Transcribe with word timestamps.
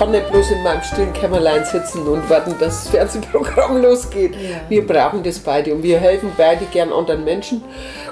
kann 0.00 0.12
nicht 0.12 0.30
bloß 0.30 0.52
in 0.52 0.62
meinem 0.62 0.82
stillen 0.82 1.12
Kämmerlein 1.12 1.62
sitzen 1.62 2.08
und 2.08 2.30
warten, 2.30 2.54
dass 2.58 2.84
das 2.84 2.88
Fernsehprogramm 2.88 3.76
losgeht. 3.82 4.34
Ja. 4.34 4.56
Wir 4.70 4.86
brauchen 4.86 5.22
das 5.22 5.38
beide 5.38 5.74
und 5.74 5.82
wir 5.82 6.00
helfen 6.00 6.32
beide 6.38 6.64
gern 6.64 6.90
anderen 6.90 7.22
Menschen. 7.22 7.62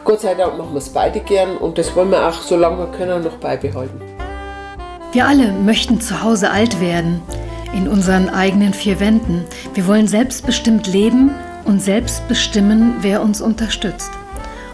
Gott 0.04 0.20
sei 0.20 0.34
Dank 0.34 0.58
machen 0.58 0.72
wir 0.72 0.78
es 0.80 0.90
beide 0.90 1.20
gern 1.20 1.56
und 1.56 1.78
das 1.78 1.96
wollen 1.96 2.10
wir 2.10 2.28
auch, 2.28 2.42
solange 2.42 2.76
wir 2.76 2.86
können, 2.88 3.24
noch 3.24 3.38
beibehalten. 3.38 4.02
Wir 5.12 5.26
alle 5.26 5.50
möchten 5.50 5.98
zu 5.98 6.22
Hause 6.22 6.50
alt 6.50 6.78
werden, 6.78 7.22
in 7.72 7.88
unseren 7.88 8.28
eigenen 8.28 8.74
vier 8.74 9.00
Wänden. 9.00 9.46
Wir 9.72 9.86
wollen 9.86 10.08
selbstbestimmt 10.08 10.88
leben 10.88 11.34
und 11.64 11.80
selbst 11.80 12.28
bestimmen, 12.28 12.96
wer 13.00 13.22
uns 13.22 13.40
unterstützt. 13.40 14.10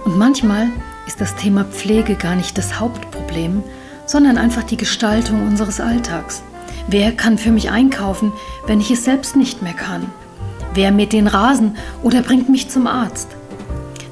Und 0.05 0.19
manchmal 0.19 0.67
ist 1.07 1.21
das 1.21 1.37
Thema 1.37 1.65
Pflege 1.65 2.17
gar 2.17 2.35
nicht 2.35 2.59
das 2.59 2.81
Hauptproblem, 2.81 3.63
sondern 4.05 4.37
einfach 4.37 4.65
die 4.65 4.77
Gestaltung 4.77 5.47
unseres 5.47 5.79
Alltags. 5.81 6.43
Wer 6.87 7.13
kann 7.13 7.39
für 7.39 7.51
mich 7.51 7.71
einkaufen, 7.71 8.33
wenn 8.67 8.81
ich 8.81 8.91
es 8.91 9.05
selbst 9.05 9.37
nicht 9.37 9.63
mehr 9.63 9.73
kann? 9.73 10.11
Wer 10.75 10.93
mäht 10.93 11.13
den 11.13 11.27
Rasen 11.27 11.77
oder 12.03 12.23
bringt 12.23 12.49
mich 12.49 12.69
zum 12.69 12.87
Arzt? 12.87 13.29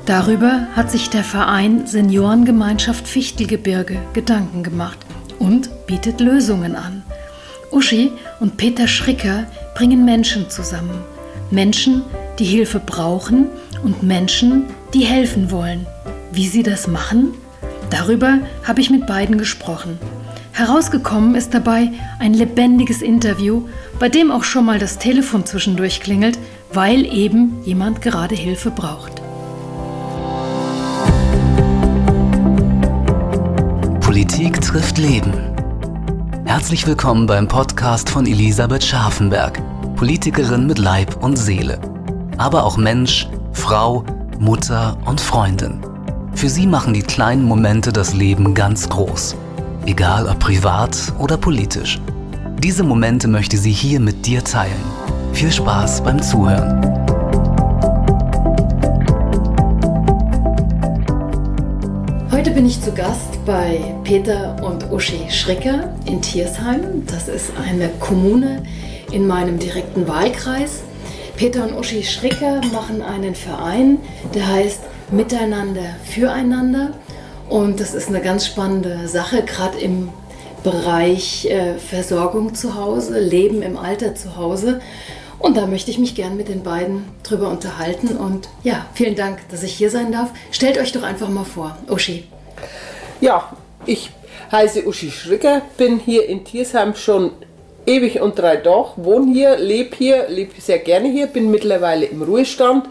Darüber 0.07 0.67
hat 0.75 0.91
sich 0.91 1.11
der 1.11 1.23
Verein 1.23 1.87
Seniorengemeinschaft 1.87 3.07
Fichtelgebirge 3.07 3.99
Gedanken 4.15 4.63
gemacht 4.63 4.99
und 5.39 5.87
bietet 5.87 6.21
Lösungen 6.21 6.75
an. 6.75 7.03
Uschi 7.71 8.13
und 8.41 8.57
Peter 8.57 8.89
Schricker 8.89 9.47
bringen 9.75 10.05
Menschen 10.05 10.51
zusammen. 10.51 11.03
Menschen, 11.51 12.03
die 12.39 12.45
Hilfe 12.45 12.81
brauchen 12.81 13.47
und 13.83 14.03
Menschen, 14.03 14.65
die 14.95 15.05
helfen 15.05 15.51
wollen. 15.51 15.87
Wie 16.33 16.49
sie 16.49 16.63
das 16.63 16.89
machen? 16.89 17.35
Darüber 17.91 18.39
habe 18.65 18.81
ich 18.81 18.91
mit 18.91 19.07
beiden 19.07 19.39
gesprochen. 19.39 19.99
Herausgekommen 20.55 21.35
ist 21.35 21.55
dabei 21.55 21.93
ein 22.19 22.35
lebendiges 22.35 23.01
Interview, 23.01 23.69
bei 23.99 24.11
dem 24.11 24.31
auch 24.31 24.45
schon 24.45 24.67
mal 24.67 24.79
das 24.79 24.99
Telefon 24.99 25.47
zwischendurch 25.47 26.01
klingelt, 26.01 26.39
weil 26.75 27.07
eben 27.07 27.63
jemand 27.65 28.03
gerade 28.03 28.35
Hilfe 28.35 28.71
braucht. 28.71 29.23
Politik 34.01 34.61
trifft 34.61 34.99
Leben. 34.99 35.33
Herzlich 36.45 36.87
willkommen 36.87 37.27
beim 37.27 37.49
Podcast 37.49 38.11
von 38.11 38.27
Elisabeth 38.27 38.85
Scharfenberg, 38.85 39.59
Politikerin 39.97 40.67
mit 40.67 40.79
Leib 40.79 41.25
und 41.25 41.37
Seele, 41.37 41.81
aber 42.37 42.65
auch 42.65 42.77
Mensch, 42.77 43.27
Frau, 43.55 44.05
Mutter 44.39 44.99
und 45.07 45.19
Freundin. 45.19 45.81
Für 46.35 46.51
sie 46.51 46.67
machen 46.67 46.93
die 46.93 47.03
kleinen 47.03 47.45
Momente 47.45 47.91
das 47.91 48.13
Leben 48.13 48.53
ganz 48.53 48.91
groß. 48.91 49.35
Egal 49.85 50.29
ob 50.29 50.39
privat 50.39 50.97
oder 51.19 51.37
politisch. 51.37 52.01
Diese 52.63 52.85
Momente 52.85 53.27
möchte 53.27 53.57
sie 53.57 53.73
hier 53.73 53.99
mit 53.99 54.25
dir 54.25 54.45
teilen. 54.45 54.81
Viel 55.33 55.51
Spaß 55.51 56.05
beim 56.05 56.23
Zuhören. 56.23 56.81
Heute 62.31 62.53
bin 62.53 62.65
ich 62.67 62.81
zu 62.81 62.93
Gast 62.93 63.45
bei 63.45 63.81
Peter 64.05 64.57
und 64.63 64.89
Uschi 64.93 65.29
Schricker 65.29 65.93
in 66.05 66.23
Tiersheim. 66.23 67.05
Das 67.07 67.27
ist 67.27 67.51
eine 67.57 67.89
Kommune 67.99 68.63
in 69.11 69.27
meinem 69.27 69.59
direkten 69.59 70.07
Wahlkreis. 70.07 70.83
Peter 71.37 71.65
und 71.65 71.77
Uschi 71.77 72.05
Schricker 72.05 72.61
machen 72.73 73.03
einen 73.03 73.35
Verein, 73.35 73.99
der 74.33 74.47
heißt 74.47 74.81
Miteinander 75.11 75.97
füreinander. 76.05 76.93
Und 77.53 77.81
das 77.81 77.93
ist 77.93 78.09
eine 78.09 78.23
ganz 78.23 78.47
spannende 78.47 79.07
Sache, 79.09 79.43
gerade 79.43 79.79
im 79.79 80.09
Bereich 80.65 81.45
äh, 81.45 81.75
Versorgung 81.75 82.55
zu 82.55 82.77
Hause, 82.77 83.21
Leben 83.21 83.61
im 83.61 83.77
Alter 83.77 84.15
zu 84.15 84.39
Hause. 84.39 84.81
Und 85.39 85.59
da 85.59 85.67
möchte 85.67 85.91
ich 85.91 85.99
mich 85.99 86.15
gern 86.15 86.39
mit 86.39 86.49
den 86.49 86.63
beiden 86.63 87.05
drüber 87.23 87.51
unterhalten. 87.51 88.17
Und 88.17 88.49
ja, 88.63 88.87
vielen 88.95 89.17
Dank, 89.17 89.41
dass 89.51 89.65
ich 89.65 89.75
hier 89.75 89.91
sein 89.91 90.13
darf. 90.13 90.31
Stellt 90.51 90.79
euch 90.79 90.93
doch 90.93 91.03
einfach 91.03 91.29
mal 91.29 91.45
vor, 91.45 91.77
Uschi. 91.91 92.25
Ja, 93.21 93.53
ich 93.85 94.13
heiße 94.51 94.87
Uschi 94.89 95.11
Schricker, 95.11 95.61
bin 95.77 95.99
hier 95.99 96.27
in 96.27 96.47
Tiersheim 96.47 96.95
schon 96.95 97.33
ewig 97.85 98.23
und 98.23 98.39
drei 98.39 98.57
Tage, 98.57 98.93
wohne 98.97 99.31
hier, 99.31 99.59
lebe 99.59 99.95
hier, 99.95 100.27
lebe 100.31 100.59
sehr 100.59 100.79
gerne 100.79 101.11
hier, 101.11 101.27
bin 101.27 101.51
mittlerweile 101.51 102.07
im 102.07 102.23
Ruhestand 102.23 102.89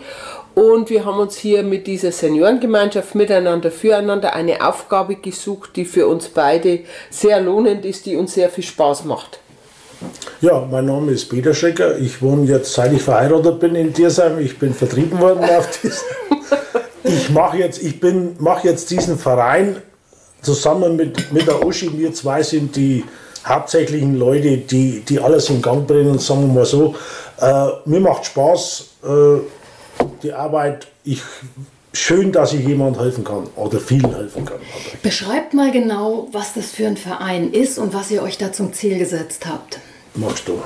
und 0.56 0.90
wir 0.90 1.06
haben 1.06 1.20
uns 1.20 1.38
hier 1.38 1.64
mit 1.64 1.88
dieser 1.88 2.12
Seniorengemeinschaft 2.12 3.16
miteinander, 3.16 3.72
füreinander 3.72 4.34
eine 4.34 4.68
Aufgabe 4.68 5.16
gesucht, 5.16 5.72
die 5.76 5.86
für 5.86 6.08
uns 6.08 6.28
beide 6.28 6.80
sehr 7.10 7.40
lohnend 7.42 7.86
ist, 7.86 8.06
die 8.06 8.16
uns 8.16 8.34
sehr 8.34 8.50
viel 8.50 8.64
Spaß 8.64 9.06
macht. 9.06 9.40
Ja, 10.42 10.68
mein 10.70 10.86
Name 10.86 11.12
ist 11.12 11.30
Peter 11.30 11.54
Schrecker. 11.54 11.98
Ich 12.00 12.22
wohne 12.22 12.50
jetzt, 12.50 12.74
seit 12.74 12.92
ich 12.92 13.02
verheiratet 13.02 13.60
bin, 13.60 13.76
in 13.76 13.94
Tiersheim. 13.94 14.40
Ich 14.40 14.58
bin 14.58 14.74
vertrieben 14.74 15.20
worden 15.20 15.44
auf 15.44 15.70
Tiersheim. 15.70 16.08
Ich 17.04 17.32
mache 17.32 17.58
jetzt, 17.58 17.82
ich 17.82 18.00
mache 18.38 18.68
jetzt 18.68 18.92
diesen 18.92 19.18
Verein 19.18 19.78
zusammen 20.42 20.96
mit, 20.96 21.34
mit 21.34 21.48
der 21.48 21.66
Uschi. 21.66 21.92
Wir 21.98 22.14
zwei 22.14 22.44
sind 22.44 22.76
die 22.76 23.04
hauptsächlichen 23.44 24.18
Leute, 24.18 24.58
die, 24.58 25.02
die 25.02 25.20
alles 25.20 25.50
in 25.50 25.64
Gang 25.64 25.88
bringen, 25.88 26.20
sagen 26.20 26.48
wir 26.48 26.54
mal 26.54 26.66
so. 26.66 26.96
Äh, 27.40 27.68
mir 27.86 28.00
macht 28.00 28.26
Spaß. 28.26 28.86
Äh, 29.04 29.61
die 30.24 30.34
Arbeit, 30.34 30.88
ich, 31.04 31.22
schön, 31.94 32.32
dass 32.32 32.54
ich 32.54 32.66
jemand 32.66 33.00
helfen 33.00 33.24
kann 33.24 33.48
oder 33.56 33.80
vielen 33.80 34.14
helfen 34.14 34.46
kann. 34.46 34.60
Beschreibt 35.02 35.54
mal 35.54 35.72
genau, 35.72 36.28
was 36.32 36.54
das 36.54 36.72
für 36.72 36.88
ein 36.88 36.98
Verein 36.98 37.52
ist 37.52 37.78
und 37.78 37.94
was 37.94 38.12
ihr 38.12 38.24
euch 38.24 38.38
da 38.38 38.52
zum 38.52 38.74
Ziel 38.74 38.98
gesetzt 38.98 39.46
habt. 39.46 39.80
Machst 40.14 40.48
du. 40.48 40.62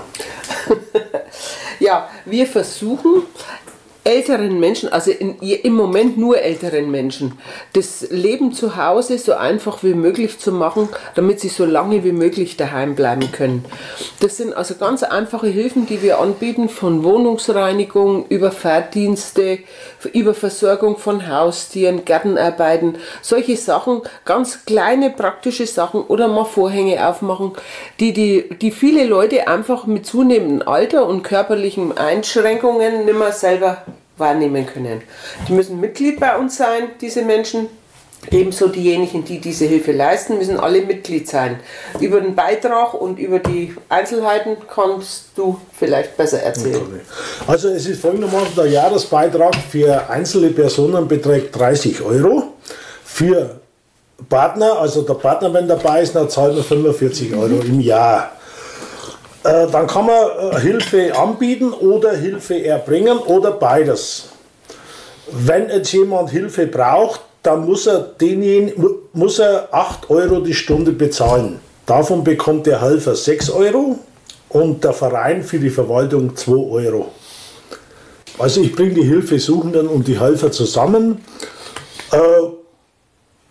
ja, 1.79 2.09
wir 2.25 2.47
versuchen 2.47 3.23
älteren 4.05 4.59
Menschen, 4.59 4.89
also 4.89 5.09
in, 5.09 5.39
im 5.39 5.73
Moment 5.73 6.17
nur 6.17 6.39
älteren 6.39 6.91
Menschen, 6.91 7.39
das 7.73 8.07
Leben 8.11 8.53
zu 8.53 8.77
Hause 8.77 9.17
so 9.17 9.33
einfach 9.33 9.83
wie 9.83 9.95
möglich 9.95 10.37
zu 10.37 10.51
machen, 10.51 10.87
damit 11.15 11.39
sie 11.39 11.49
so 11.49 11.65
lange 11.65 12.03
wie 12.03 12.11
möglich 12.11 12.55
daheim 12.55 12.93
bleiben 12.93 13.31
können. 13.31 13.65
Das 14.19 14.37
sind 14.37 14.53
also 14.53 14.75
ganz 14.75 15.01
einfache 15.01 15.47
Hilfen, 15.47 15.87
die 15.87 16.03
wir 16.03 16.19
anbieten, 16.19 16.69
von 16.69 17.03
Wohnungsreinigung 17.03 18.27
über 18.29 18.51
Fahrdienste, 18.51 19.57
über 20.09 20.33
Versorgung 20.33 20.97
von 20.97 21.27
Haustieren, 21.27 22.05
Gartenarbeiten, 22.05 22.97
solche 23.21 23.57
Sachen, 23.57 24.01
ganz 24.25 24.65
kleine 24.65 25.09
praktische 25.09 25.67
Sachen 25.67 26.01
oder 26.01 26.27
mal 26.27 26.45
Vorhänge 26.45 27.07
aufmachen, 27.07 27.53
die, 27.99 28.13
die, 28.13 28.49
die 28.61 28.71
viele 28.71 29.05
Leute 29.05 29.47
einfach 29.47 29.85
mit 29.85 30.05
zunehmendem 30.05 30.67
Alter 30.67 31.07
und 31.07 31.23
körperlichen 31.23 31.97
Einschränkungen 31.97 33.05
nicht 33.05 33.17
mehr 33.17 33.31
selber 33.31 33.83
wahrnehmen 34.17 34.65
können. 34.65 35.01
Die 35.47 35.53
müssen 35.53 35.79
Mitglied 35.79 36.19
bei 36.19 36.37
uns 36.37 36.57
sein, 36.57 36.89
diese 37.01 37.21
Menschen. 37.21 37.67
Ebenso 38.31 38.67
diejenigen, 38.67 39.23
die 39.25 39.39
diese 39.39 39.65
Hilfe 39.65 39.91
leisten, 39.91 40.37
müssen 40.37 40.59
alle 40.59 40.81
Mitglied 40.81 41.27
sein. 41.27 41.59
Über 41.99 42.21
den 42.21 42.35
Beitrag 42.35 42.93
und 42.93 43.19
über 43.19 43.39
die 43.39 43.75
Einzelheiten 43.89 44.57
kannst 44.73 45.29
du 45.35 45.59
vielleicht 45.77 46.17
besser 46.17 46.41
erzählen. 46.41 47.01
Also 47.47 47.69
es 47.69 47.85
ist 47.87 48.01
folgendermaßen, 48.01 48.55
der 48.55 48.67
Jahresbeitrag 48.67 49.55
für 49.69 50.09
einzelne 50.09 50.49
Personen 50.49 51.07
beträgt 51.07 51.57
30 51.57 52.01
Euro. 52.01 52.53
Für 53.03 53.59
Partner, 54.29 54.79
also 54.79 55.01
der 55.01 55.15
Partner, 55.15 55.53
wenn 55.53 55.67
dabei 55.67 56.01
ist, 56.01 56.15
dann 56.15 56.29
zahlt 56.29 56.55
man 56.55 56.63
45 56.63 57.33
Euro 57.35 57.61
im 57.61 57.79
Jahr. 57.79 58.31
Äh, 59.43 59.67
dann 59.71 59.85
kann 59.85 60.07
man 60.07 60.53
äh, 60.53 60.59
Hilfe 60.59 61.15
anbieten 61.15 61.71
oder 61.71 62.13
Hilfe 62.13 62.63
erbringen 62.65 63.19
oder 63.19 63.51
beides. 63.51 64.29
Wenn 65.31 65.69
jetzt 65.69 65.91
jemand 65.91 66.31
Hilfe 66.31 66.65
braucht, 66.65 67.21
dann 67.45 67.65
muss 67.65 67.87
er, 67.87 67.99
denjenigen, 67.99 68.83
muss 69.13 69.39
er 69.39 69.69
8 69.71 70.09
Euro 70.09 70.39
die 70.39 70.53
Stunde 70.53 70.91
bezahlen. 70.91 71.59
Davon 71.85 72.23
bekommt 72.23 72.65
der 72.65 72.81
Helfer 72.81 73.15
6 73.15 73.51
Euro 73.51 73.99
und 74.49 74.83
der 74.83 74.93
Verein 74.93 75.43
für 75.43 75.59
die 75.59 75.69
Verwaltung 75.69 76.35
2 76.35 76.51
Euro. 76.51 77.11
Also 78.39 78.61
ich 78.61 78.75
bringe 78.75 78.95
die 78.95 79.03
Hilfesuchenden 79.03 79.87
und 79.87 80.07
die 80.07 80.19
Helfer 80.19 80.51
zusammen. 80.51 81.23
Äh, 82.11 82.17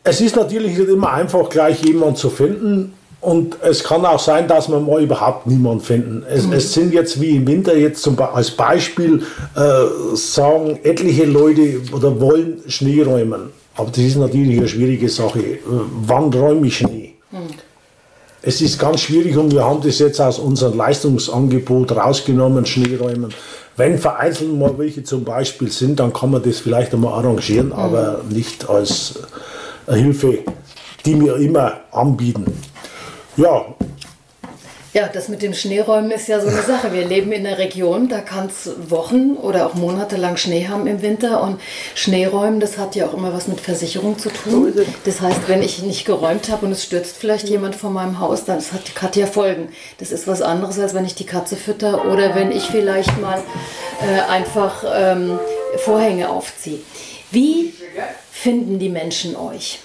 es 0.03 0.21
ist 0.21 0.37
natürlich 0.37 0.77
nicht 0.77 0.89
immer 0.89 1.13
einfach, 1.13 1.49
gleich 1.49 1.83
jemanden 1.83 2.17
zu 2.17 2.31
finden. 2.31 2.95
Und 3.21 3.57
es 3.63 3.83
kann 3.83 4.05
auch 4.05 4.19
sein, 4.19 4.49
dass 4.49 4.69
wir 4.69 4.81
mal 4.81 5.03
überhaupt 5.03 5.47
niemanden 5.47 5.81
finden. 5.81 6.27
Es, 6.29 6.47
mhm. 6.47 6.53
es 6.53 6.75
sind 6.75 6.93
jetzt 6.93 7.19
wie 7.23 7.37
im 7.37 7.47
Winter 7.47 7.75
jetzt 7.75 8.03
zum, 8.03 8.21
als 8.21 8.51
Beispiel 8.51 9.23
äh, 9.57 10.15
sagen 10.15 10.79
etliche 10.83 11.25
Leute 11.25 11.81
oder 11.93 12.21
wollen 12.21 12.63
Schnee 12.67 13.03
räumen. 13.03 13.51
Aber 13.77 13.91
das 13.91 13.99
ist 13.99 14.17
natürlich 14.17 14.59
eine 14.59 14.69
schwierige 14.69 15.09
Sache. 15.09 15.41
Äh, 15.41 15.61
wann 16.07 16.33
räume 16.33 16.67
ich 16.67 16.79
Schnee? 16.79 17.15
Mhm. 17.31 17.39
Es 18.47 18.61
ist 18.61 18.79
ganz 18.79 19.01
schwierig 19.01 19.37
und 19.39 19.53
wir 19.53 19.65
haben 19.65 19.81
das 19.81 19.99
jetzt 19.99 20.21
aus 20.21 20.39
unserem 20.39 20.77
Leistungsangebot 20.77 21.93
rausgenommen, 21.93 22.67
Schneeräumen. 22.67 23.33
Wenn 23.77 23.99
vereinzelt 23.99 24.55
mal 24.55 24.77
welche 24.77 25.03
zum 25.03 25.25
Beispiel 25.25 25.73
sind, 25.73 25.99
dann 25.99 26.13
kann 26.13 26.31
man 26.31 26.43
das 26.43 26.59
vielleicht 26.59 26.93
einmal 26.93 27.15
arrangieren, 27.15 27.69
mhm. 27.69 27.73
aber 27.73 28.21
nicht 28.29 28.69
als 28.69 29.15
Hilfe, 29.89 30.41
die 31.07 31.19
wir 31.21 31.37
immer 31.37 31.81
anbieten. 31.91 32.45
Ja, 33.37 33.65
Ja, 34.95 35.09
das 35.09 35.29
mit 35.29 35.43
dem 35.43 35.55
Schneeräumen 35.55 36.13
ist 36.13 36.29
ja 36.29 36.39
so 36.39 36.47
eine 36.47 36.63
Sache. 36.63 36.93
Wir 36.93 37.05
leben 37.05 37.33
in 37.33 37.45
einer 37.45 37.59
Region, 37.59 38.09
da 38.09 38.21
kann 38.21 38.47
es 38.47 38.71
Wochen 38.89 39.33
oder 39.33 39.67
auch 39.67 39.75
Monate 39.75 40.17
lang 40.17 40.37
Schnee 40.37 40.69
haben 40.69 40.87
im 40.87 41.03
Winter. 41.03 41.43
Und 41.43 41.61
Schneeräumen, 41.97 42.61
das 42.61 42.79
hat 42.79 42.95
ja 42.95 43.07
auch 43.09 43.13
immer 43.13 43.33
was 43.35 43.49
mit 43.49 43.61
Versicherung 43.61 44.21
zu 44.21 44.29
tun. 44.29 44.73
Das 45.05 45.21
heißt, 45.21 45.49
wenn 45.49 45.63
ich 45.63 45.83
nicht 45.83 46.05
geräumt 46.05 46.49
habe 46.49 46.67
und 46.67 46.71
es 46.71 46.85
stürzt 46.85 47.17
vielleicht 47.17 47.49
jemand 47.49 47.75
vor 47.75 47.91
meinem 47.91 48.21
Haus, 48.21 48.45
dann 48.45 48.59
das 48.59 48.73
hat, 48.73 48.83
hat 49.03 49.17
ja 49.17 49.27
Folgen. 49.27 49.71
Das 49.99 50.13
ist 50.13 50.29
was 50.29 50.41
anderes, 50.43 50.79
als 50.79 50.95
wenn 50.95 51.05
ich 51.05 51.17
die 51.17 51.27
Katze 51.27 51.57
fütter 51.57 52.05
oder 52.13 52.37
wenn 52.37 52.53
ich 52.53 52.63
vielleicht 52.63 53.21
mal 53.21 53.43
äh, 54.01 54.31
einfach 54.31 54.85
ähm, 54.95 55.41
Vorhänge 55.79 56.29
aufziehe. 56.29 56.79
Wie 57.33 57.75
finden 58.31 58.79
die 58.79 58.91
Menschen 58.91 59.35
euch? 59.35 59.81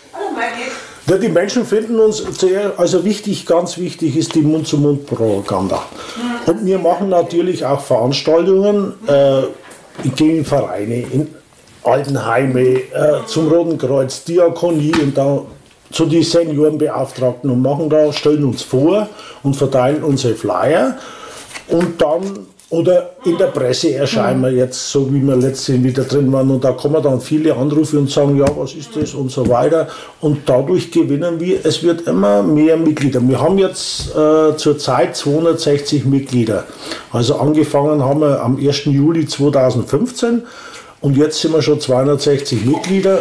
Ja, 1.09 1.17
die 1.17 1.29
Menschen 1.29 1.65
finden 1.65 2.00
uns 2.00 2.17
sehr, 2.39 2.73
also 2.77 3.03
wichtig, 3.03 3.47
ganz 3.47 3.79
wichtig 3.79 4.15
ist 4.15 4.35
die 4.35 4.41
Mund-zu-Mund-Propaganda. 4.41 5.81
Und 6.45 6.63
wir 6.63 6.77
machen 6.77 7.09
natürlich 7.09 7.65
auch 7.65 7.81
Veranstaltungen 7.81 8.94
äh, 9.07 9.41
gegen 10.15 10.45
Vereine, 10.45 11.00
in 11.11 11.27
Altenheime, 11.83 12.61
äh, 12.61 13.25
zum 13.25 13.47
Roten 13.47 13.79
Kreuz, 13.79 14.23
Diakonie 14.23 14.94
und 15.01 15.17
da 15.17 15.41
zu 15.91 16.06
den 16.06 16.21
Seniorenbeauftragten 16.21 17.50
und 17.50 17.63
machen 17.63 17.89
da, 17.89 18.13
stellen 18.13 18.44
uns 18.44 18.62
vor 18.62 19.09
und 19.41 19.55
verteilen 19.55 20.03
unsere 20.03 20.35
Flyer. 20.35 21.00
Und 21.69 22.00
dann 22.00 22.45
oder 22.71 23.12
in 23.25 23.36
der 23.38 23.48
Presse 23.48 23.95
erscheinen 23.95 24.42
wir 24.42 24.51
jetzt, 24.51 24.92
so 24.92 25.12
wie 25.12 25.21
wir 25.21 25.36
letztens 25.36 25.83
wieder 25.83 26.04
drin 26.04 26.31
waren. 26.31 26.51
Und 26.51 26.63
da 26.63 26.71
kommen 26.71 27.01
dann 27.01 27.19
viele 27.19 27.56
Anrufe 27.56 27.98
und 27.98 28.12
sagen, 28.12 28.38
ja, 28.38 28.45
was 28.56 28.74
ist 28.74 28.95
das 28.95 29.16
und 29.16 29.31
so 29.31 29.48
weiter. 29.50 29.88
Und 30.21 30.48
dadurch 30.48 30.92
gewinnen 30.92 31.39
wir, 31.39 31.66
es 31.66 31.81
wird 31.81 32.01
immer 32.01 32.44
mehr 32.44 32.77
Mitglieder. 32.77 33.21
Wir 33.27 33.42
haben 33.42 33.57
jetzt 33.57 34.16
äh, 34.16 34.56
zurzeit 34.56 35.16
260 35.16 36.06
Mitglieder. 36.06 36.66
Also 37.12 37.38
angefangen 37.38 38.04
haben 38.04 38.21
wir 38.21 38.42
am 38.44 38.57
1. 38.57 38.86
Juli 38.86 39.25
2015 39.25 40.44
und 41.01 41.18
jetzt 41.18 41.42
sind 41.42 41.54
wir 41.54 41.63
schon 41.63 41.80
260 41.80 42.65
Mitglieder. 42.65 43.19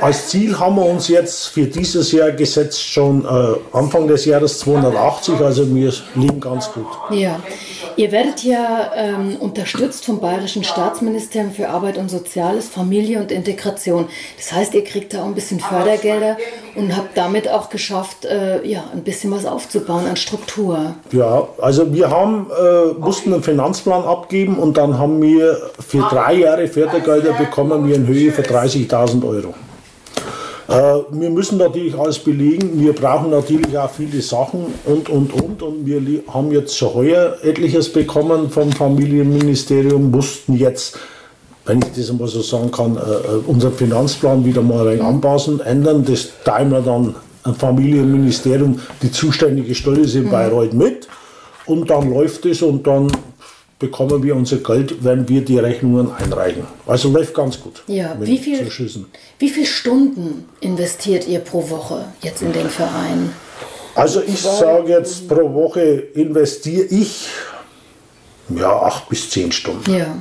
Als 0.00 0.28
Ziel 0.28 0.58
haben 0.58 0.76
wir 0.76 0.84
uns 0.84 1.08
jetzt 1.08 1.46
für 1.46 1.66
dieses 1.66 2.12
Jahr 2.12 2.32
gesetzt, 2.32 2.82
schon 2.82 3.24
äh, 3.24 3.76
Anfang 3.76 4.06
des 4.06 4.24
Jahres 4.24 4.58
280, 4.58 5.40
also 5.40 5.74
wir 5.74 5.92
liegen 6.14 6.40
ganz 6.40 6.70
gut. 6.72 6.86
Ja, 7.10 7.40
ihr 7.96 8.12
werdet 8.12 8.42
ja 8.44 8.92
ähm, 8.96 9.36
unterstützt 9.40 10.04
vom 10.04 10.20
Bayerischen 10.20 10.64
Staatsministerium 10.64 11.52
für 11.52 11.68
Arbeit 11.68 11.98
und 11.98 12.10
Soziales, 12.10 12.68
Familie 12.68 13.20
und 13.20 13.32
Integration. 13.32 14.06
Das 14.36 14.52
heißt, 14.52 14.74
ihr 14.74 14.84
kriegt 14.84 15.14
da 15.14 15.22
auch 15.22 15.26
ein 15.26 15.34
bisschen 15.34 15.60
Fördergelder 15.60 16.36
und 16.74 16.96
habt 16.96 17.16
damit 17.16 17.48
auch 17.48 17.70
geschafft, 17.70 18.24
äh, 18.24 18.66
ja, 18.66 18.84
ein 18.92 19.02
bisschen 19.02 19.30
was 19.30 19.46
aufzubauen 19.46 20.06
an 20.06 20.16
Struktur. 20.16 20.94
Ja, 21.12 21.48
also 21.60 21.92
wir 21.92 22.10
haben, 22.10 22.46
äh, 22.50 22.98
mussten 22.98 23.32
einen 23.32 23.42
Finanzplan 23.42 24.04
abgeben 24.04 24.58
und 24.58 24.76
dann 24.76 24.98
haben 24.98 25.22
wir 25.22 25.70
für 25.78 26.06
drei 26.10 26.34
Jahre 26.34 26.68
Fördergelder 26.68 27.32
bekommen 27.34 27.88
wir 27.88 27.94
in 27.94 28.06
Höhe 28.06 28.32
von 28.32 28.44
30.000 28.44 29.26
Euro. 29.26 29.54
Äh, 30.68 30.72
wir 31.10 31.30
müssen 31.30 31.58
natürlich 31.58 31.98
alles 31.98 32.18
belegen. 32.18 32.80
Wir 32.80 32.94
brauchen 32.94 33.30
natürlich 33.30 33.76
auch 33.76 33.90
viele 33.90 34.20
Sachen 34.22 34.66
und, 34.86 35.08
und, 35.08 35.32
und. 35.32 35.62
Und 35.62 35.86
wir 35.86 36.22
haben 36.32 36.50
jetzt 36.52 36.76
schon 36.76 36.94
heuer 36.94 37.36
etliches 37.42 37.92
bekommen 37.92 38.50
vom 38.50 38.72
Familienministerium, 38.72 40.10
mussten 40.10 40.54
jetzt, 40.54 40.98
wenn 41.66 41.80
ich 41.80 41.92
das 41.96 42.10
einmal 42.10 42.28
so 42.28 42.40
sagen 42.40 42.70
kann, 42.70 42.96
äh, 42.96 43.00
äh, 43.00 43.40
unseren 43.46 43.74
Finanzplan 43.74 44.44
wieder 44.44 44.62
mal 44.62 44.80
ein 44.80 44.94
wenig 44.94 45.02
anpassen, 45.02 45.60
ändern. 45.60 46.04
Das 46.04 46.28
teilen 46.44 46.70
wir 46.70 46.80
dann 46.80 47.14
am 47.42 47.54
Familienministerium, 47.54 48.80
die 49.02 49.10
zuständige 49.10 49.74
Stelle 49.74 50.00
ist 50.00 50.14
in 50.14 50.30
Bayreuth 50.30 50.72
mit. 50.72 51.08
Und 51.66 51.90
dann 51.90 52.10
läuft 52.10 52.46
es 52.46 52.62
und 52.62 52.86
dann 52.86 53.10
bekommen 53.78 54.22
wir 54.22 54.36
unser 54.36 54.58
Geld, 54.58 55.04
wenn 55.04 55.28
wir 55.28 55.44
die 55.44 55.58
Rechnungen 55.58 56.12
einreichen. 56.12 56.66
Also 56.86 57.10
läuft 57.10 57.34
ganz 57.34 57.60
gut. 57.60 57.82
Ja, 57.86 58.16
wie 58.20 58.38
viel, 58.38 58.66
wie 59.38 59.48
viele 59.48 59.66
Stunden 59.66 60.48
investiert 60.60 61.26
ihr 61.26 61.40
pro 61.40 61.68
Woche 61.68 62.06
jetzt 62.22 62.42
in 62.42 62.52
den 62.52 62.68
Verein? 62.68 63.32
Also 63.94 64.22
ich 64.22 64.40
sage 64.40 64.90
jetzt, 64.90 65.28
pro 65.28 65.52
Woche 65.54 65.80
investiere 66.14 66.84
ich 66.84 67.28
ja 68.48 68.82
acht 68.82 69.08
bis 69.08 69.30
zehn 69.30 69.52
Stunden. 69.52 69.92
Ja. 69.92 70.16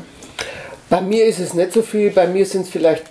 Bei 0.89 1.01
mir 1.01 1.25
ist 1.25 1.39
es 1.39 1.53
nicht 1.53 1.73
so 1.73 1.81
viel, 1.81 2.11
bei 2.11 2.27
mir 2.27 2.45
sind 2.45 2.63
es 2.63 2.69
vielleicht 2.69 3.05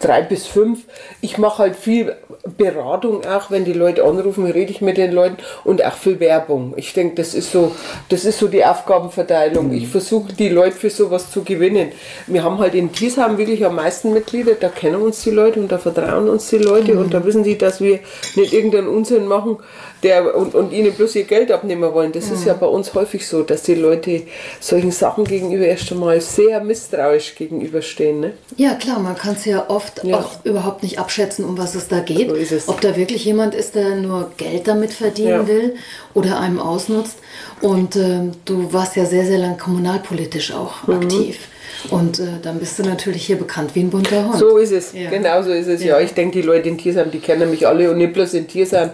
drei 0.00 0.22
bis 0.22 0.46
fünf. 0.46 0.84
Ich 1.20 1.38
mache 1.38 1.58
halt 1.58 1.76
viel 1.76 2.16
Beratung 2.56 3.24
auch, 3.24 3.50
wenn 3.50 3.64
die 3.64 3.72
Leute 3.72 4.04
anrufen, 4.04 4.46
rede 4.46 4.70
ich 4.70 4.80
mit 4.80 4.96
den 4.96 5.12
Leuten 5.12 5.36
und 5.64 5.84
auch 5.84 5.94
viel 5.94 6.20
Werbung. 6.20 6.74
Ich 6.76 6.92
denke, 6.92 7.16
das 7.16 7.34
ist 7.34 7.52
so, 7.52 7.72
das 8.08 8.24
ist 8.24 8.38
so 8.38 8.48
die 8.48 8.64
Aufgabenverteilung. 8.64 9.72
Ich 9.72 9.88
versuche 9.88 10.32
die 10.32 10.48
Leute 10.48 10.76
für 10.76 10.90
sowas 10.90 11.30
zu 11.30 11.42
gewinnen. 11.42 11.92
Wir 12.26 12.42
haben 12.42 12.58
halt 12.58 12.74
in 12.74 12.92
Thiesheim 12.92 13.38
wirklich 13.38 13.64
am 13.64 13.76
meisten 13.76 14.12
Mitglieder, 14.12 14.54
da 14.54 14.68
kennen 14.68 15.02
uns 15.02 15.22
die 15.22 15.30
Leute 15.30 15.60
und 15.60 15.70
da 15.70 15.78
vertrauen 15.78 16.28
uns 16.28 16.48
die 16.48 16.58
Leute 16.58 16.94
mhm. 16.94 17.00
und 17.00 17.14
da 17.14 17.24
wissen 17.24 17.44
sie, 17.44 17.58
dass 17.58 17.80
wir 17.80 18.00
nicht 18.34 18.52
irgendeinen 18.52 18.88
Unsinn 18.88 19.26
machen 19.26 19.58
der, 20.06 20.36
und, 20.36 20.54
und 20.54 20.72
ihnen 20.72 20.92
bloß 20.92 21.16
ihr 21.16 21.24
Geld 21.24 21.50
abnehmen 21.50 21.92
wollen. 21.92 22.12
Das 22.12 22.28
mhm. 22.28 22.34
ist 22.34 22.44
ja 22.46 22.54
bei 22.54 22.66
uns 22.66 22.94
häufig 22.94 23.26
so, 23.26 23.42
dass 23.42 23.62
die 23.62 23.74
Leute 23.74 24.22
solchen 24.60 24.92
Sachen 24.92 25.24
gegenüber 25.24 25.66
erst 25.66 25.90
einmal 25.90 26.20
sehr 26.20 26.62
misstrauisch 26.62 27.34
gegenüberstehen. 27.34 28.20
Ne? 28.20 28.32
Ja, 28.56 28.74
klar, 28.74 29.00
man 29.00 29.16
kann 29.16 29.34
es 29.34 29.44
ja 29.44 29.68
oft 29.68 30.04
ja. 30.04 30.18
auch 30.18 30.44
überhaupt 30.44 30.82
nicht 30.82 30.98
abschätzen, 30.98 31.44
um 31.44 31.58
was 31.58 31.74
es 31.74 31.88
da 31.88 32.00
geht. 32.00 32.30
So 32.48 32.72
Ob 32.72 32.80
da 32.80 32.96
wirklich 32.96 33.24
jemand 33.24 33.54
ist, 33.54 33.74
der 33.74 33.96
nur 33.96 34.30
Geld 34.36 34.68
damit 34.68 34.92
verdienen 34.92 35.28
ja. 35.28 35.48
will 35.48 35.74
oder 36.14 36.38
einem 36.38 36.60
ausnutzt. 36.60 37.18
Und 37.60 37.96
äh, 37.96 38.20
du 38.44 38.72
warst 38.72 38.96
ja 38.96 39.04
sehr, 39.04 39.26
sehr 39.26 39.38
lang 39.38 39.58
kommunalpolitisch 39.58 40.52
auch 40.52 40.86
mhm. 40.86 40.94
aktiv. 40.94 41.48
Und 41.90 42.18
äh, 42.18 42.24
dann 42.42 42.58
bist 42.58 42.78
du 42.78 42.82
natürlich 42.82 43.26
hier 43.26 43.36
bekannt 43.36 43.74
wie 43.74 43.80
ein 43.80 43.90
bunter 43.90 44.24
Hund. 44.24 44.38
So 44.38 44.58
ist 44.58 44.72
es, 44.72 44.92
ja. 44.92 45.10
genau 45.10 45.42
so 45.42 45.50
ist 45.50 45.68
es. 45.68 45.82
Ja, 45.82 45.98
ja 45.98 46.04
ich 46.04 46.12
denke, 46.12 46.40
die 46.40 46.46
Leute 46.46 46.68
in 46.68 46.78
Tiersheim, 46.78 47.10
die 47.10 47.18
kennen 47.18 47.50
mich 47.50 47.66
alle 47.66 47.90
und 47.90 47.98
nicht 47.98 48.12
bloß 48.12 48.34
in 48.34 48.48
Tiersheim. 48.48 48.90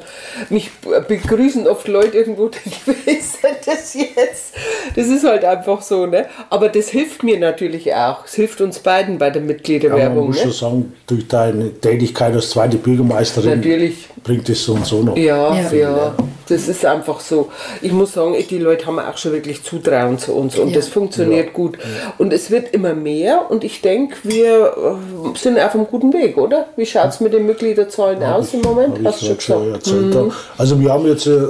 Mich 0.50 0.70
begrüßen 1.08 1.66
oft 1.66 1.88
Leute 1.88 2.18
irgendwo, 2.18 2.50
wer 2.86 3.14
ist 3.14 3.38
das 3.64 3.94
jetzt? 3.94 4.54
Das 4.94 5.06
ist 5.08 5.24
halt 5.24 5.44
einfach 5.44 5.82
so, 5.82 6.06
ne? 6.06 6.26
Aber 6.50 6.68
das 6.68 6.88
hilft 6.88 7.22
mir 7.22 7.38
natürlich 7.38 7.94
auch. 7.94 8.24
Es 8.24 8.34
hilft 8.34 8.60
uns 8.60 8.78
beiden 8.78 9.18
bei 9.18 9.30
der 9.30 9.42
Mitgliederwerbung. 9.42 10.00
Ja, 10.00 10.08
man 10.08 10.26
muss 10.26 10.36
ne? 10.36 10.42
schon 10.42 10.52
sagen, 10.52 10.92
durch 11.06 11.28
deine 11.28 11.72
Tätigkeit 11.72 12.34
als 12.34 12.50
zweite 12.50 12.76
Bürgermeisterin 12.76 13.56
natürlich. 13.56 14.08
bringt 14.22 14.48
es 14.48 14.64
so 14.64 14.74
und 14.74 14.86
so 14.86 15.02
noch. 15.02 15.16
Ja, 15.16 15.54
ja. 15.54 15.72
ja. 15.72 16.16
Das 16.48 16.68
ist 16.68 16.84
einfach 16.84 17.20
so. 17.20 17.50
Ich 17.80 17.92
muss 17.92 18.12
sagen, 18.12 18.34
die 18.48 18.58
Leute 18.58 18.86
haben 18.86 18.98
auch 18.98 19.16
schon 19.16 19.32
wirklich 19.32 19.62
Zutrauen 19.62 20.18
zu 20.18 20.34
uns 20.34 20.58
und 20.58 20.74
das 20.76 20.88
funktioniert 20.88 21.52
gut. 21.52 21.78
Und 22.18 22.32
es 22.32 22.50
wird 22.50 22.74
immer 22.82 22.94
mehr 22.94 23.50
und 23.50 23.62
ich 23.64 23.80
denke, 23.80 24.16
wir 24.24 24.74
äh, 24.76 25.38
sind 25.38 25.58
auf 25.58 25.74
einem 25.74 25.86
guten 25.86 26.12
Weg, 26.12 26.36
oder? 26.36 26.66
Wie 26.76 26.84
schaut 26.84 27.10
es 27.10 27.20
mit 27.20 27.32
den 27.32 27.46
Mitgliederzahlen 27.46 28.20
ja, 28.20 28.34
aus 28.34 28.52
im 28.52 28.62
Moment? 28.62 28.98
Hast 29.04 29.22
du 29.22 29.40
schon 29.40 29.72
gesagt? 29.72 29.86
Mhm. 29.86 30.32
Also 30.58 30.80
wir 30.80 30.92
haben 30.92 31.06
jetzt 31.06 31.26
äh, 31.26 31.40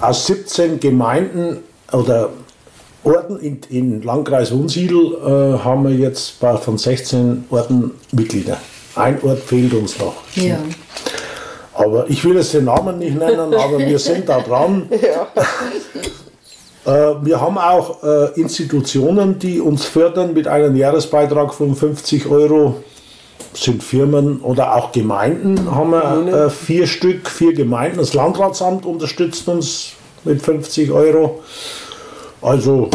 aus 0.00 0.26
17 0.26 0.80
Gemeinden 0.80 1.58
oder 1.92 2.28
Orten 3.04 3.38
in, 3.38 3.60
in 3.70 4.02
Landkreis 4.02 4.52
Wunsiedel 4.52 5.14
äh, 5.24 5.58
haben 5.64 5.88
wir 5.88 5.94
jetzt 5.94 6.38
bei, 6.40 6.56
von 6.56 6.78
16 6.78 7.46
Orten 7.50 7.92
Mitglieder. 8.12 8.58
Ein 8.94 9.20
Ort 9.22 9.40
fehlt 9.40 9.72
uns 9.72 9.98
noch. 9.98 10.14
Ja. 10.34 10.58
Aber 11.74 12.04
ich 12.08 12.22
will 12.24 12.36
jetzt 12.36 12.52
den 12.52 12.66
Namen 12.66 12.98
nicht 12.98 13.18
nennen, 13.18 13.54
aber 13.54 13.78
wir 13.78 13.98
sind 13.98 14.28
da 14.28 14.40
dran. 14.40 14.88
Ja. 15.02 15.26
Äh, 16.84 16.90
wir 17.22 17.40
haben 17.40 17.58
auch 17.58 18.02
äh, 18.02 18.40
Institutionen, 18.40 19.38
die 19.38 19.60
uns 19.60 19.84
fördern 19.84 20.32
mit 20.34 20.48
einem 20.48 20.76
Jahresbeitrag 20.76 21.54
von 21.54 21.74
50 21.74 22.26
Euro. 22.26 22.82
Sind 23.54 23.82
Firmen 23.82 24.40
oder 24.40 24.74
auch 24.76 24.92
Gemeinden, 24.92 25.74
haben 25.74 25.90
wir 25.90 26.46
äh, 26.46 26.50
vier 26.50 26.86
Stück, 26.86 27.28
vier 27.28 27.52
Gemeinden. 27.52 27.98
Das 27.98 28.14
Landratsamt 28.14 28.86
unterstützt 28.86 29.46
uns 29.46 29.92
mit 30.24 30.40
50 30.40 30.90
Euro. 30.90 31.40
Also. 32.40 32.88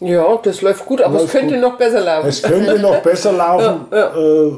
Ja, 0.00 0.36
das 0.42 0.60
läuft 0.60 0.84
gut, 0.86 1.00
aber 1.00 1.14
läuft 1.14 1.26
es 1.26 1.30
könnte 1.30 1.54
gut. 1.54 1.62
noch 1.62 1.78
besser 1.78 2.00
laufen. 2.00 2.28
Es 2.28 2.42
könnte 2.42 2.78
noch 2.80 2.96
besser 2.96 3.32
laufen. 3.32 3.86
Ja, 3.92 4.16
ja. 4.16 4.56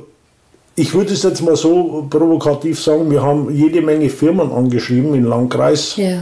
Ich 0.76 0.94
würde 0.94 1.12
es 1.12 1.22
jetzt 1.24 1.42
mal 1.42 1.56
so 1.56 2.06
provokativ 2.08 2.80
sagen, 2.80 3.10
wir 3.10 3.22
haben 3.22 3.52
jede 3.54 3.82
Menge 3.82 4.08
Firmen 4.08 4.50
angeschrieben 4.50 5.12
im 5.14 5.24
Landkreis. 5.24 5.96
Ja. 5.96 6.20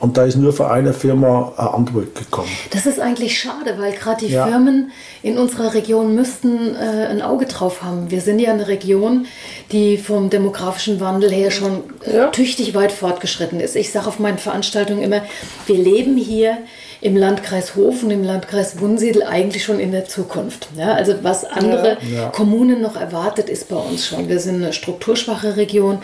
Und 0.00 0.16
da 0.16 0.24
ist 0.24 0.36
nur 0.36 0.52
für 0.52 0.70
eine 0.70 0.92
Firma 0.92 1.52
eine 1.56 1.72
Antwort 1.72 2.14
gekommen. 2.14 2.48
Das 2.72 2.84
ist 2.84 3.00
eigentlich 3.00 3.38
schade, 3.38 3.76
weil 3.78 3.92
gerade 3.92 4.26
die 4.26 4.32
ja. 4.32 4.46
Firmen 4.46 4.90
in 5.22 5.38
unserer 5.38 5.72
Region 5.72 6.14
müssten 6.14 6.74
äh, 6.74 7.06
ein 7.06 7.22
Auge 7.22 7.46
drauf 7.46 7.82
haben. 7.82 8.10
Wir 8.10 8.20
sind 8.20 8.38
ja 8.38 8.52
eine 8.52 8.68
Region, 8.68 9.26
die 9.72 9.96
vom 9.96 10.30
demografischen 10.30 11.00
Wandel 11.00 11.30
her 11.30 11.50
schon 11.50 11.84
äh, 12.04 12.16
ja. 12.16 12.26
tüchtig 12.28 12.74
weit 12.74 12.92
fortgeschritten 12.92 13.60
ist. 13.60 13.76
Ich 13.76 13.92
sage 13.92 14.08
auf 14.08 14.18
meinen 14.18 14.38
Veranstaltungen 14.38 15.02
immer, 15.02 15.22
wir 15.66 15.78
leben 15.78 16.16
hier 16.16 16.58
im 17.04 17.18
Landkreis 17.18 17.76
Hof 17.76 18.02
und 18.02 18.10
im 18.10 18.24
Landkreis 18.24 18.80
Wunsiedel 18.80 19.24
eigentlich 19.24 19.62
schon 19.62 19.78
in 19.78 19.92
der 19.92 20.06
Zukunft. 20.06 20.68
Ja, 20.74 20.94
also 20.94 21.14
was 21.20 21.44
andere 21.44 21.98
Ja, 22.10 22.22
ja. 22.22 22.28
Kommunen 22.30 22.80
noch 22.80 22.96
erwartet, 22.96 23.50
ist 23.50 23.68
bei 23.68 23.76
uns 23.76 24.06
schon. 24.06 24.30
Wir 24.30 24.40
sind 24.40 24.56
eine 24.56 24.72
strukturschwache 24.72 25.58
Region. 25.58 25.98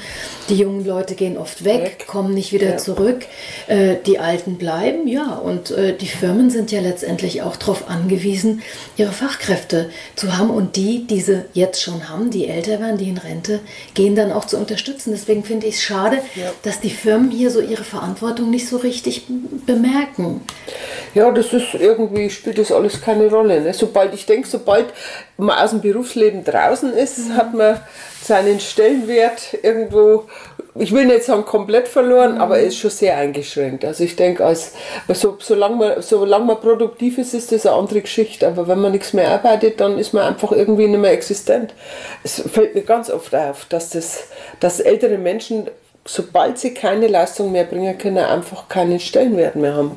Die 0.51 0.57
jungen 0.57 0.85
Leute 0.85 1.15
gehen 1.15 1.39
oft 1.39 1.65
weg, 1.65 1.83
Weg. 1.83 2.07
kommen 2.07 2.35
nicht 2.35 2.53
wieder 2.53 2.77
zurück. 2.77 3.25
Äh, 3.67 3.97
die 4.05 4.19
Alten 4.19 4.59
bleiben, 4.59 5.09
ja. 5.09 5.37
Und 5.37 5.71
äh, 5.71 5.97
die 5.97 6.07
Firmen 6.07 6.51
sind 6.51 6.71
ja 6.71 6.83
letztendlich 6.83 7.41
auch 7.41 7.57
darauf 7.57 7.89
angewiesen, 7.89 8.61
ihre 8.99 9.13
Fachkräfte 9.13 9.89
zu 10.17 10.37
haben. 10.37 10.51
Und 10.51 10.77
die, 10.77 11.07
die 11.07 11.23
sie 11.23 11.47
jetzt 11.55 11.81
schon 11.83 12.11
haben, 12.11 12.31
die 12.31 12.47
älter 12.47 12.79
werden, 12.79 12.99
die 12.99 13.09
in 13.09 13.17
Rente 13.17 13.61
gehen, 13.95 14.17
dann 14.17 14.33
auch 14.33 14.45
zu 14.45 14.59
unterstützen. 14.59 15.13
Deswegen 15.13 15.45
finde 15.45 15.67
ich 15.67 15.77
es 15.77 15.83
schade, 15.83 16.19
dass 16.63 16.81
die 16.81 16.91
Firmen 16.91 17.31
hier 17.31 17.51
so 17.51 17.63
ihre 17.63 17.85
Verantwortung 17.85 18.51
nicht 18.51 18.69
so 18.69 18.77
richtig 18.77 19.23
bemerken. 19.65 20.43
Ja, 21.15 21.31
das 21.33 21.53
ist 21.53 21.75
irgendwie, 21.75 22.31
spielt 22.31 22.59
das 22.59 22.71
alles 22.71 23.01
keine 23.01 23.29
Rolle. 23.29 23.61
Ne? 23.61 23.75
Sobald, 23.75 24.15
ich 24.15 24.27
denke, 24.27 24.47
sobald 24.49 24.87
man 25.37 25.59
aus 25.59 25.71
dem 25.71 25.81
Berufsleben 25.81 26.45
draußen 26.45 26.93
ist, 26.93 27.19
Mhm. 27.19 27.37
hat 27.37 27.55
man 27.55 27.81
seinen 28.23 28.61
Stellenwert 28.61 29.57
irgendwo, 29.63 30.25
ich 30.77 30.93
will 30.93 31.07
nicht 31.07 31.25
sagen 31.25 31.45
komplett 31.45 31.89
verloren, 31.89 32.35
Mhm. 32.35 32.41
aber 32.41 32.59
er 32.59 32.67
ist 32.67 32.77
schon 32.77 32.91
sehr 32.91 33.17
eingeschränkt. 33.17 33.85
Also 33.85 34.05
ich 34.05 34.15
denke, 34.15 34.45
als, 34.45 34.73
so, 35.13 35.37
solange, 35.41 35.77
man, 35.77 36.03
solange 36.03 36.45
man 36.45 36.61
produktiv 36.61 37.19
ist, 37.19 37.35
ist 37.35 37.51
das 37.51 37.67
eine 37.67 37.75
andere 37.77 38.03
Geschichte. 38.03 38.47
Aber 38.47 38.69
wenn 38.69 38.79
man 38.81 38.93
nichts 38.93 39.13
mehr 39.13 39.31
arbeitet, 39.31 39.81
dann 39.81 39.99
ist 39.99 40.13
man 40.15 40.23
einfach 40.25 40.53
irgendwie 40.53 40.87
nicht 40.87 41.01
mehr 41.01 41.13
existent. 41.13 41.75
Es 42.23 42.41
fällt 42.41 42.75
mir 42.77 42.83
ganz 42.83 43.11
oft 43.11 43.35
auf, 43.35 43.65
dass, 43.69 43.91
das, 43.91 44.25
dass 44.61 44.79
ältere 44.79 45.19
Menschen 45.19 45.67
sobald 46.05 46.59
sie 46.59 46.75
keine 46.75 47.07
Leistung 47.07 47.53
mehr 47.53 47.65
bringen 47.65 47.97
können, 47.99 48.19
einfach 48.19 48.69
keinen 48.69 49.01
Stellenwert 49.01 49.57
mehr 49.57 49.75
haben. 49.75 49.97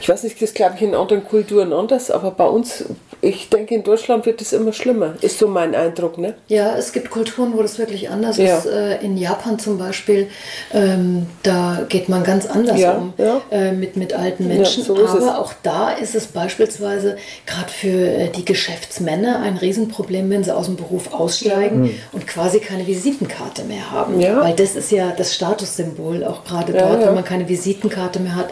Ich 0.00 0.08
weiß 0.08 0.22
nicht, 0.22 0.40
das 0.40 0.54
glaube 0.54 0.74
ich 0.76 0.82
in 0.82 0.94
anderen 0.94 1.24
Kulturen 1.24 1.72
anders, 1.72 2.10
aber 2.10 2.30
bei 2.30 2.46
uns, 2.46 2.84
ich 3.24 3.48
denke, 3.48 3.76
in 3.76 3.84
Deutschland 3.84 4.26
wird 4.26 4.40
es 4.42 4.52
immer 4.52 4.72
schlimmer. 4.72 5.14
Ist 5.20 5.38
so 5.38 5.46
mein 5.46 5.76
Eindruck, 5.76 6.18
ne? 6.18 6.34
Ja, 6.48 6.76
es 6.76 6.92
gibt 6.92 7.08
Kulturen, 7.10 7.52
wo 7.56 7.62
das 7.62 7.78
wirklich 7.78 8.10
anders 8.10 8.36
Ja. 8.36 8.58
ist. 8.58 8.66
Äh, 8.66 8.96
In 9.02 9.16
Japan 9.16 9.60
zum 9.60 9.78
Beispiel, 9.78 10.26
ähm, 10.74 11.26
da 11.44 11.84
geht 11.88 12.08
man 12.08 12.24
ganz 12.24 12.46
anders 12.46 12.80
Ja, 12.80 12.92
um 12.94 13.14
ja. 13.18 13.40
Äh, 13.52 13.70
mit, 13.72 13.96
mit 13.96 14.12
alten 14.12 14.48
Menschen. 14.48 14.82
so 14.82 14.96
Aber 15.06 15.38
auch 15.38 15.52
da 15.62 15.90
ist 15.92 16.16
es 16.16 16.26
beispielsweise 16.26 17.16
gerade 17.46 17.70
für 17.70 17.88
äh, 17.88 18.28
die 18.30 18.44
Geschäftsmänner 18.44 19.40
ein 19.40 19.56
Riesenproblem, 19.56 20.28
wenn 20.28 20.42
sie 20.42 20.54
aus 20.54 20.66
dem 20.66 20.74
Beruf 20.76 21.14
aussteigen 21.14 21.90
und 22.10 22.26
quasi 22.26 22.58
keine 22.58 22.86
Visitenkarte 22.88 23.62
mehr 23.62 23.90
haben. 23.92 24.20
Weil 24.20 24.54
das 24.54 24.74
ist 24.74 24.90
ja 24.90 25.12
das 25.16 25.32
Statussymbol, 25.34 26.24
auch 26.24 26.44
gerade 26.44 26.72
dort, 26.72 27.06
wenn 27.06 27.14
man 27.14 27.24
keine 27.24 27.48
Visitenkarte 27.48 28.18
mehr 28.18 28.34
hat 28.34 28.48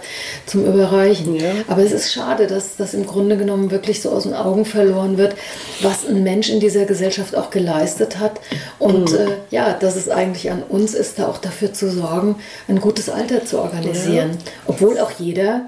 zum 0.46 0.64
Überreichen. 0.64 1.38
Aber 1.66 1.82
es 1.82 1.90
ist 1.90 2.12
schade, 2.12 2.46
dass 2.46 2.76
das 2.76 2.94
im 2.94 3.04
Grunde 3.04 3.36
genommen 3.36 3.72
wirklich 3.72 4.00
so 4.00 4.10
aus 4.10 4.22
den 4.22 4.34
Augen 4.34 4.59
verloren 4.64 5.18
wird, 5.18 5.34
was 5.82 6.06
ein 6.06 6.22
Mensch 6.22 6.48
in 6.48 6.60
dieser 6.60 6.84
Gesellschaft 6.84 7.34
auch 7.36 7.50
geleistet 7.50 8.18
hat. 8.18 8.40
Und 8.78 9.12
äh, 9.12 9.36
ja, 9.50 9.72
dass 9.72 9.96
es 9.96 10.08
eigentlich 10.08 10.50
an 10.50 10.62
uns 10.62 10.94
ist, 10.94 11.18
da 11.18 11.28
auch 11.28 11.38
dafür 11.38 11.72
zu 11.72 11.90
sorgen, 11.90 12.36
ein 12.68 12.80
gutes 12.80 13.08
Alter 13.08 13.44
zu 13.44 13.58
organisieren. 13.58 14.38
Obwohl 14.66 14.98
auch 14.98 15.12
jeder 15.18 15.66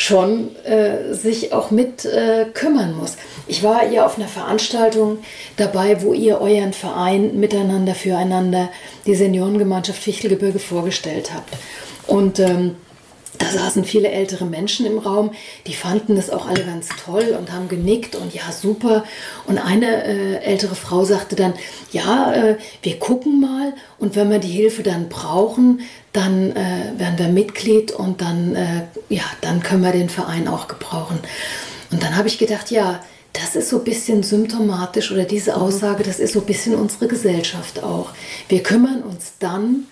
schon 0.00 0.56
äh, 0.64 1.12
sich 1.12 1.52
auch 1.52 1.70
mit 1.70 2.06
äh, 2.06 2.46
kümmern 2.54 2.96
muss. 2.96 3.16
Ich 3.46 3.62
war 3.62 3.86
ja 3.86 4.06
auf 4.06 4.16
einer 4.16 4.28
Veranstaltung 4.28 5.18
dabei, 5.58 6.00
wo 6.02 6.14
ihr 6.14 6.40
euren 6.40 6.72
Verein 6.72 7.38
miteinander, 7.38 7.94
füreinander, 7.94 8.70
die 9.04 9.14
Seniorengemeinschaft 9.14 10.02
Fichtelgebirge 10.02 10.58
vorgestellt 10.58 11.32
habt. 11.34 11.54
Und 12.06 12.38
ähm, 12.38 12.76
da 13.38 13.46
saßen 13.46 13.84
viele 13.84 14.10
ältere 14.10 14.44
Menschen 14.44 14.86
im 14.86 14.98
Raum, 14.98 15.30
die 15.66 15.74
fanden 15.74 16.16
das 16.16 16.30
auch 16.30 16.46
alle 16.46 16.64
ganz 16.64 16.88
toll 17.04 17.36
und 17.38 17.52
haben 17.52 17.68
genickt 17.68 18.16
und 18.16 18.34
ja, 18.34 18.50
super. 18.52 19.04
Und 19.46 19.58
eine 19.58 20.04
äh, 20.04 20.36
ältere 20.42 20.74
Frau 20.74 21.04
sagte 21.04 21.36
dann, 21.36 21.54
ja, 21.92 22.32
äh, 22.32 22.56
wir 22.82 22.98
gucken 22.98 23.40
mal 23.40 23.72
und 23.98 24.16
wenn 24.16 24.30
wir 24.30 24.40
die 24.40 24.48
Hilfe 24.48 24.82
dann 24.82 25.08
brauchen, 25.08 25.80
dann 26.12 26.50
äh, 26.52 26.92
werden 26.96 27.18
wir 27.18 27.28
Mitglied 27.28 27.92
und 27.92 28.20
dann, 28.20 28.56
äh, 28.56 28.82
ja, 29.08 29.24
dann 29.42 29.62
können 29.62 29.84
wir 29.84 29.92
den 29.92 30.10
Verein 30.10 30.48
auch 30.48 30.66
gebrauchen. 30.66 31.20
Und 31.92 32.02
dann 32.02 32.16
habe 32.16 32.28
ich 32.28 32.38
gedacht, 32.38 32.70
ja, 32.70 33.00
das 33.32 33.54
ist 33.54 33.68
so 33.68 33.78
ein 33.78 33.84
bisschen 33.84 34.24
symptomatisch 34.24 35.12
oder 35.12 35.22
diese 35.22 35.56
Aussage, 35.56 36.02
das 36.02 36.18
ist 36.18 36.32
so 36.32 36.40
ein 36.40 36.46
bisschen 36.46 36.74
unsere 36.74 37.06
Gesellschaft 37.06 37.82
auch. 37.82 38.10
Wir 38.48 38.62
kümmern 38.62 39.02
uns 39.02 39.34
dann, 39.38 39.84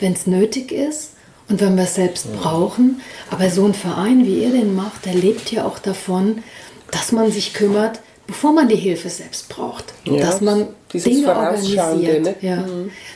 wenn 0.00 0.12
es 0.12 0.26
nötig 0.26 0.72
ist 0.72 1.12
und 1.50 1.60
wenn 1.60 1.76
wir 1.76 1.84
es 1.84 1.96
selbst 1.96 2.32
brauchen. 2.36 3.02
Aber 3.30 3.50
so 3.50 3.66
ein 3.66 3.74
Verein, 3.74 4.24
wie 4.26 4.42
ihr 4.42 4.50
den 4.50 4.74
macht, 4.74 5.04
der 5.04 5.14
lebt 5.14 5.52
ja 5.52 5.66
auch 5.66 5.78
davon, 5.78 6.42
dass 6.90 7.12
man 7.12 7.30
sich 7.30 7.52
kümmert, 7.52 8.00
bevor 8.26 8.52
man 8.52 8.68
die 8.68 8.76
Hilfe 8.76 9.10
selbst 9.10 9.48
braucht. 9.48 9.92
Ja, 10.04 10.20
dass 10.20 10.40
man 10.40 10.68
Dinge 10.92 11.28
organisiert. 11.28 12.22
ne? 12.22 12.34
Ja. 12.40 12.64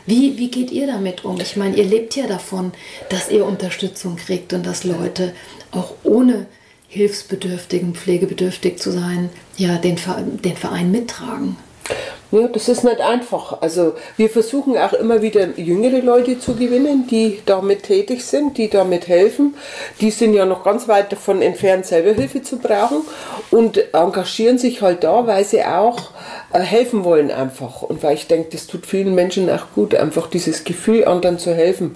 Wie, 0.07 0.37
wie 0.37 0.51
geht 0.51 0.71
ihr 0.71 0.87
damit 0.87 1.25
um? 1.25 1.41
Ich 1.41 1.57
meine, 1.57 1.77
ihr 1.77 1.85
lebt 1.85 2.17
ja 2.17 2.27
davon, 2.27 2.73
dass 3.09 3.31
ihr 3.31 3.47
Unterstützung 3.47 4.17
kriegt 4.17 4.53
und 4.53 4.67
dass 4.67 4.85
Leute 4.85 5.33
auch 5.71 5.95
ohne 6.03 6.47
hilfsbedürftigen, 6.89 7.95
pflegebedürftig 7.95 8.79
zu 8.79 8.93
sein, 8.93 9.31
ja, 9.57 9.77
den, 9.79 9.97
den 10.45 10.57
Verein 10.57 10.91
mittragen. 10.91 11.57
Ja, 12.35 12.49
das 12.49 12.69
ist 12.69 12.83
nicht 12.83 13.01
einfach. 13.01 13.63
Also 13.63 13.95
wir 14.17 14.29
versuchen 14.29 14.77
auch 14.77 14.93
immer 14.93 15.23
wieder 15.23 15.57
jüngere 15.57 16.01
Leute 16.01 16.41
zu 16.41 16.57
gewinnen, 16.57 17.07
die 17.07 17.41
damit 17.47 17.85
tätig 17.85 18.25
sind, 18.25 18.59
die 18.59 18.69
damit 18.69 19.07
helfen. 19.07 19.55
Die 20.01 20.11
sind 20.11 20.35
ja 20.35 20.45
noch 20.45 20.65
ganz 20.65 20.89
weit 20.89 21.13
davon 21.13 21.43
entfernt, 21.43 21.87
selber 21.87 22.11
Hilfe 22.11 22.43
zu 22.43 22.59
brauchen 22.59 23.03
und 23.53 23.95
engagieren 23.95 24.59
sich 24.59 24.83
halt 24.83 25.05
da, 25.05 25.29
weil 25.29 25.45
sie 25.45 25.63
auch 25.63 26.11
äh, 26.53 26.59
helfen 26.59 27.05
wollen 27.05 27.31
einfach. 27.31 27.83
Und 27.83 28.03
weil 28.03 28.15
ich 28.15 28.27
denke, 28.27 28.49
das 28.51 28.67
tut 28.67 28.85
vielen 28.85 29.15
Menschen 29.15 29.49
auch 29.49 29.67
gut, 29.77 29.95
einfach 29.95 30.27
dieses 30.29 30.65
Gefühl, 30.65 31.05
anderen 31.05 31.39
zu 31.39 31.55
helfen. 31.55 31.95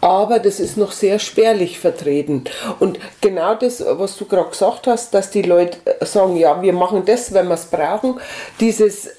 Aber 0.00 0.38
das 0.38 0.60
ist 0.60 0.76
noch 0.76 0.92
sehr 0.92 1.18
spärlich 1.18 1.80
vertreten. 1.80 2.44
Und 2.78 3.00
genau 3.20 3.56
das, 3.56 3.82
was 3.84 4.16
du 4.16 4.26
gerade 4.26 4.50
gesagt 4.50 4.86
hast, 4.86 5.14
dass 5.14 5.30
die 5.30 5.42
Leute 5.42 5.78
äh, 5.84 6.06
sagen, 6.06 6.36
ja, 6.36 6.62
wir 6.62 6.72
machen 6.72 7.02
das, 7.06 7.34
wenn 7.34 7.48
wir 7.48 7.54
es 7.54 7.64
brauchen, 7.64 8.20
dieses 8.60 9.10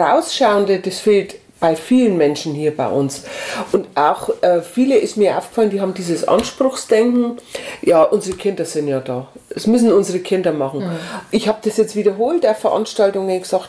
Vorausschauende, 0.00 0.78
das 0.78 0.98
fehlt 0.98 1.36
bei 1.60 1.76
vielen 1.76 2.16
Menschen 2.16 2.54
hier 2.54 2.74
bei 2.74 2.88
uns. 2.88 3.24
Und 3.72 3.86
auch 3.94 4.30
äh, 4.40 4.62
viele 4.62 4.96
ist 4.96 5.18
mir 5.18 5.36
aufgefallen, 5.36 5.68
die 5.68 5.82
haben 5.82 5.92
dieses 5.92 6.26
Anspruchsdenken, 6.26 7.36
ja, 7.82 8.02
unsere 8.02 8.38
Kinder 8.38 8.64
sind 8.64 8.88
ja 8.88 9.00
da. 9.00 9.28
Es 9.50 9.66
müssen 9.66 9.92
unsere 9.92 10.20
Kinder 10.20 10.52
machen. 10.52 10.90
Ich 11.30 11.48
habe 11.48 11.58
das 11.62 11.76
jetzt 11.76 11.96
wiederholt 11.96 12.46
auf 12.46 12.58
Veranstaltungen 12.58 13.38
gesagt, 13.42 13.68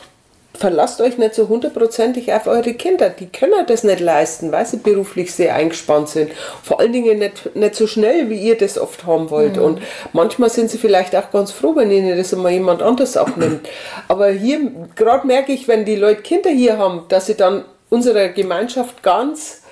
verlasst 0.54 1.00
euch 1.00 1.18
nicht 1.18 1.34
so 1.34 1.48
hundertprozentig 1.48 2.32
auf 2.32 2.46
eure 2.46 2.74
Kinder. 2.74 3.10
Die 3.10 3.26
können 3.26 3.66
das 3.66 3.84
nicht 3.84 4.00
leisten, 4.00 4.52
weil 4.52 4.66
sie 4.66 4.76
beruflich 4.76 5.34
sehr 5.34 5.54
eingespannt 5.54 6.08
sind. 6.08 6.32
Vor 6.62 6.80
allen 6.80 6.92
Dingen 6.92 7.18
nicht, 7.18 7.56
nicht 7.56 7.74
so 7.74 7.86
schnell, 7.86 8.28
wie 8.30 8.38
ihr 8.38 8.56
das 8.56 8.78
oft 8.78 9.06
haben 9.06 9.30
wollt. 9.30 9.58
Und 9.58 9.80
manchmal 10.12 10.50
sind 10.50 10.70
sie 10.70 10.78
vielleicht 10.78 11.16
auch 11.16 11.30
ganz 11.30 11.52
froh, 11.52 11.74
wenn 11.76 11.90
ihnen 11.90 12.16
das 12.16 12.34
einmal 12.34 12.52
jemand 12.52 12.82
anders 12.82 13.16
abnimmt. 13.16 13.68
Aber 14.08 14.28
hier, 14.28 14.70
gerade 14.94 15.26
merke 15.26 15.52
ich, 15.52 15.68
wenn 15.68 15.84
die 15.84 15.96
Leute 15.96 16.22
Kinder 16.22 16.50
hier 16.50 16.78
haben, 16.78 17.02
dass 17.08 17.26
sie 17.26 17.34
dann 17.34 17.64
unserer 17.88 18.28
Gemeinschaft 18.28 19.02
ganz 19.02 19.62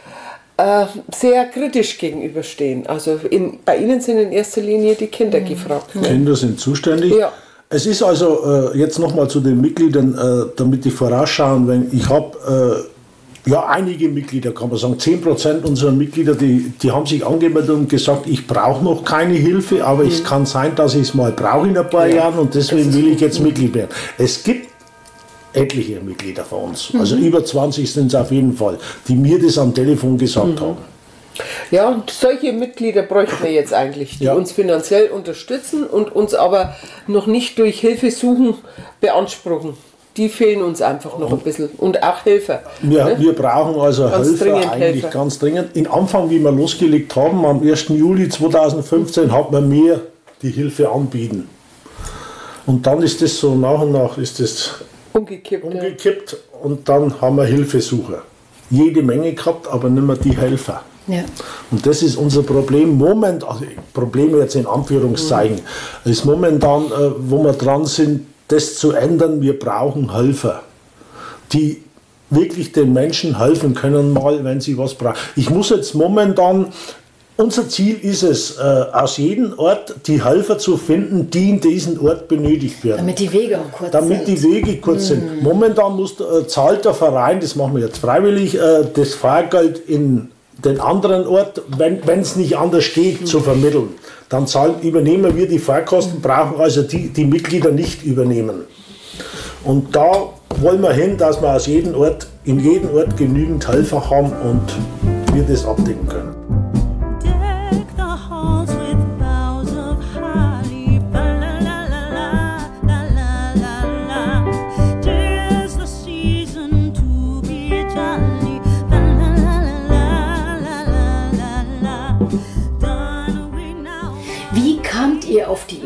äh, 0.56 0.86
sehr 1.14 1.46
kritisch 1.46 1.98
gegenüberstehen. 1.98 2.86
Also 2.86 3.18
in, 3.30 3.60
bei 3.64 3.78
ihnen 3.78 4.00
sind 4.00 4.18
in 4.18 4.32
erster 4.32 4.60
Linie 4.60 4.94
die 4.94 5.06
Kinder 5.06 5.40
gefragt. 5.40 5.92
Kinder 6.02 6.36
sind 6.36 6.60
zuständig. 6.60 7.14
Ja. 7.14 7.32
Es 7.72 7.86
ist 7.86 8.02
also 8.02 8.72
äh, 8.74 8.78
jetzt 8.78 8.98
nochmal 8.98 9.30
zu 9.30 9.38
den 9.38 9.60
Mitgliedern, 9.60 10.12
äh, 10.18 10.50
damit 10.56 10.84
die 10.84 10.90
vorausschauen, 10.90 11.68
wenn 11.68 11.86
ich 11.92 12.08
habe 12.08 12.84
äh, 13.46 13.48
ja 13.48 13.64
einige 13.64 14.08
Mitglieder, 14.08 14.50
kann 14.50 14.70
man 14.70 14.76
sagen, 14.76 14.94
10% 14.94 15.62
unserer 15.62 15.92
Mitglieder, 15.92 16.34
die, 16.34 16.72
die 16.82 16.90
haben 16.90 17.06
sich 17.06 17.24
angemeldet 17.24 17.70
und 17.70 17.88
gesagt, 17.88 18.26
ich 18.26 18.44
brauche 18.48 18.82
noch 18.82 19.04
keine 19.04 19.34
Hilfe, 19.34 19.84
aber 19.84 20.04
es 20.04 20.24
kann 20.24 20.46
sein, 20.46 20.74
dass 20.74 20.96
ich 20.96 21.02
es 21.02 21.14
mal 21.14 21.30
brauche 21.30 21.68
in 21.68 21.78
ein 21.78 21.88
paar 21.88 22.08
Jahren 22.08 22.40
und 22.40 22.56
deswegen 22.56 22.92
will 22.92 23.06
ich 23.06 23.20
jetzt 23.20 23.38
Mitglied 23.38 23.72
werden. 23.72 23.90
Es 24.18 24.42
gibt 24.42 24.66
etliche 25.52 26.00
Mitglieder 26.00 26.42
von 26.42 26.70
uns, 26.70 26.90
also 26.98 27.14
über 27.14 27.44
20 27.44 27.92
sind 27.92 28.08
es 28.08 28.16
auf 28.16 28.32
jeden 28.32 28.52
Fall, 28.52 28.78
die 29.06 29.14
mir 29.14 29.40
das 29.40 29.56
am 29.58 29.72
Telefon 29.72 30.18
gesagt 30.18 30.60
haben. 30.60 30.76
Ja, 31.70 31.88
und 31.88 32.10
solche 32.10 32.52
Mitglieder 32.52 33.02
bräuchten 33.02 33.42
wir 33.42 33.52
jetzt 33.52 33.72
eigentlich, 33.72 34.18
die 34.18 34.24
Ja. 34.24 34.34
uns 34.34 34.52
finanziell 34.52 35.08
unterstützen 35.08 35.84
und 35.84 36.14
uns 36.14 36.34
aber 36.34 36.74
noch 37.06 37.26
nicht 37.26 37.58
durch 37.58 37.80
Hilfe 37.80 38.10
suchen 38.10 38.54
beanspruchen. 39.00 39.74
Die 40.16 40.28
fehlen 40.28 40.62
uns 40.62 40.82
einfach 40.82 41.18
noch 41.18 41.30
ein 41.32 41.38
bisschen. 41.38 41.68
Und 41.78 42.02
auch 42.02 42.24
Helfer. 42.24 42.62
Wir, 42.82 43.04
ne? 43.04 43.16
wir 43.18 43.32
brauchen 43.32 43.80
also 43.80 44.08
Ganz 44.10 44.28
Helfer 44.40 44.56
eigentlich 44.72 45.02
Helfer. 45.04 45.08
ganz 45.08 45.38
dringend. 45.38 45.76
In 45.76 45.86
Anfang, 45.86 46.28
wie 46.30 46.40
wir 46.40 46.50
losgelegt 46.50 47.14
haben, 47.14 47.44
am 47.46 47.62
1. 47.62 47.88
Juli 47.90 48.28
2015, 48.28 49.30
hat 49.32 49.52
man 49.52 49.68
mehr 49.68 50.00
die 50.42 50.50
Hilfe 50.50 50.88
anbieten. 50.90 51.48
Und 52.66 52.86
dann 52.86 53.02
ist 53.02 53.22
das 53.22 53.38
so 53.38 53.54
nach 53.54 53.80
und 53.80 53.92
nach 53.92 54.18
ist 54.18 54.40
das 54.40 54.74
Umgekippt. 55.12 55.64
ja. 55.64 55.70
umgekippt 55.70 56.36
und 56.62 56.88
dann 56.88 57.20
haben 57.20 57.36
wir 57.36 57.44
Hilfesucher. 57.44 58.22
Jede 58.68 59.02
Menge 59.02 59.32
gehabt, 59.32 59.66
aber 59.68 59.88
nicht 59.88 60.04
mehr 60.06 60.16
die 60.16 60.36
Helfer. 60.36 60.82
Ja. 61.12 61.24
Und 61.70 61.86
das 61.86 62.02
ist 62.02 62.16
unser 62.16 62.42
Problem 62.42 62.96
momentan, 62.96 63.48
also 63.48 63.64
Problem 63.92 64.38
jetzt 64.38 64.56
in 64.56 64.66
Anführungszeichen, 64.66 65.60
mhm. 66.04 66.10
ist 66.10 66.24
momentan, 66.24 66.86
äh, 66.86 67.10
wo 67.18 67.42
wir 67.42 67.52
dran 67.52 67.86
sind, 67.86 68.26
das 68.48 68.76
zu 68.76 68.92
ändern. 68.92 69.40
Wir 69.40 69.58
brauchen 69.58 70.12
Helfer, 70.14 70.62
die 71.52 71.82
wirklich 72.30 72.72
den 72.72 72.92
Menschen 72.92 73.38
helfen 73.38 73.74
können, 73.74 74.12
mal, 74.12 74.44
wenn 74.44 74.60
sie 74.60 74.78
was 74.78 74.94
brauchen. 74.94 75.16
Ich 75.36 75.50
muss 75.50 75.70
jetzt 75.70 75.94
momentan 75.94 76.72
unser 77.40 77.68
Ziel 77.70 77.98
ist 78.02 78.22
es, 78.22 78.58
äh, 78.58 78.62
aus 78.92 79.16
jedem 79.16 79.58
Ort 79.58 79.94
die 80.06 80.22
Helfer 80.22 80.58
zu 80.58 80.76
finden, 80.76 81.30
die 81.30 81.48
in 81.48 81.60
diesem 81.60 82.04
Ort 82.04 82.28
benötigt 82.28 82.84
werden. 82.84 82.98
Damit 82.98 83.18
die 83.18 83.32
Wege 83.32 83.58
auch 83.58 83.72
kurz 83.72 83.90
Damit 83.92 84.26
sind. 84.26 84.28
die 84.28 84.42
Wege 84.42 84.76
kurz 84.76 85.04
mhm. 85.04 85.06
sind. 85.06 85.42
Momentan 85.42 85.96
muss, 85.96 86.20
äh, 86.20 86.46
zahlt 86.46 86.84
der 86.84 86.92
Verein, 86.92 87.40
das 87.40 87.56
machen 87.56 87.76
wir 87.76 87.86
jetzt 87.86 87.96
freiwillig, 87.96 88.56
äh, 88.56 88.84
das 88.92 89.14
Fahrgeld 89.14 89.78
in 89.78 90.30
den 90.64 90.80
anderen 90.80 91.26
Ort, 91.26 91.62
wenn 91.76 92.20
es 92.20 92.36
nicht 92.36 92.56
anders 92.56 92.92
geht, 92.94 93.26
zu 93.26 93.40
vermitteln. 93.40 93.90
Dann 94.28 94.46
zahlen, 94.46 94.80
übernehmen 94.82 95.36
wir 95.36 95.48
die 95.48 95.58
Fahrkosten, 95.58 96.20
brauchen 96.20 96.60
also 96.60 96.82
die, 96.82 97.08
die 97.08 97.24
Mitglieder 97.24 97.70
nicht 97.70 98.04
übernehmen. 98.04 98.62
Und 99.64 99.94
da 99.94 100.30
wollen 100.60 100.80
wir 100.80 100.92
hin, 100.92 101.16
dass 101.16 101.40
wir 101.40 101.54
aus 101.54 101.66
jedem 101.66 101.94
Ort, 101.94 102.26
in 102.44 102.60
jedem 102.60 102.94
Ort 102.94 103.16
genügend 103.16 103.66
Helfer 103.66 104.08
haben 104.08 104.32
und 104.32 105.34
wir 105.34 105.42
das 105.42 105.64
abdecken 105.64 106.08
können. 106.08 106.59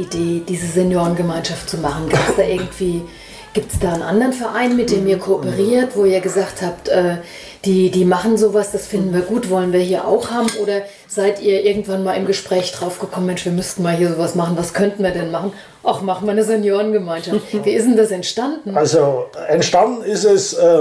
Idee, 0.05 0.43
diese 0.47 0.67
Seniorengemeinschaft 0.67 1.69
zu 1.69 1.79
machen? 1.79 2.09
Gab 2.09 2.29
es 2.29 2.37
da 2.37 2.43
irgendwie, 2.43 3.03
gibt 3.53 3.73
es 3.73 3.79
da 3.79 3.93
einen 3.93 4.03
anderen 4.03 4.33
Verein, 4.33 4.77
mit 4.77 4.91
dem 4.91 5.07
ihr 5.07 5.19
kooperiert, 5.19 5.97
wo 5.97 6.05
ihr 6.05 6.21
gesagt 6.21 6.63
habt, 6.63 6.89
äh, 6.89 7.17
die, 7.65 7.91
die 7.91 8.05
machen 8.05 8.37
sowas, 8.37 8.73
das 8.73 8.87
finden 8.87 9.15
wir 9.15 9.23
gut, 9.23 9.49
wollen 9.51 9.73
wir 9.73 9.81
hier 9.81 10.07
auch 10.07 10.31
haben? 10.31 10.49
Oder 10.63 10.83
seid 11.09 11.41
ihr 11.41 11.65
irgendwann 11.65 12.05
mal 12.05 12.15
im 12.15 12.27
Gespräch 12.27 12.73
drauf 12.73 12.99
gekommen, 12.99 13.27
Mensch, 13.27 13.45
wir 13.45 13.53
müssten 13.53 13.83
mal 13.83 13.97
hier 13.97 14.11
sowas 14.11 14.35
machen, 14.35 14.57
was 14.57 14.75
könnten 14.75 15.03
wir 15.03 15.11
denn 15.11 15.31
machen? 15.31 15.53
Ach, 15.83 16.03
machen 16.03 16.27
wir 16.27 16.33
eine 16.33 16.45
Seniorengemeinschaft. 16.45 17.41
Wie 17.65 17.71
ist 17.71 17.87
denn 17.87 17.97
das 17.97 18.11
entstanden? 18.11 18.77
Also 18.77 19.27
entstanden 19.49 20.03
ist 20.03 20.25
es, 20.25 20.55
äh, 20.55 20.79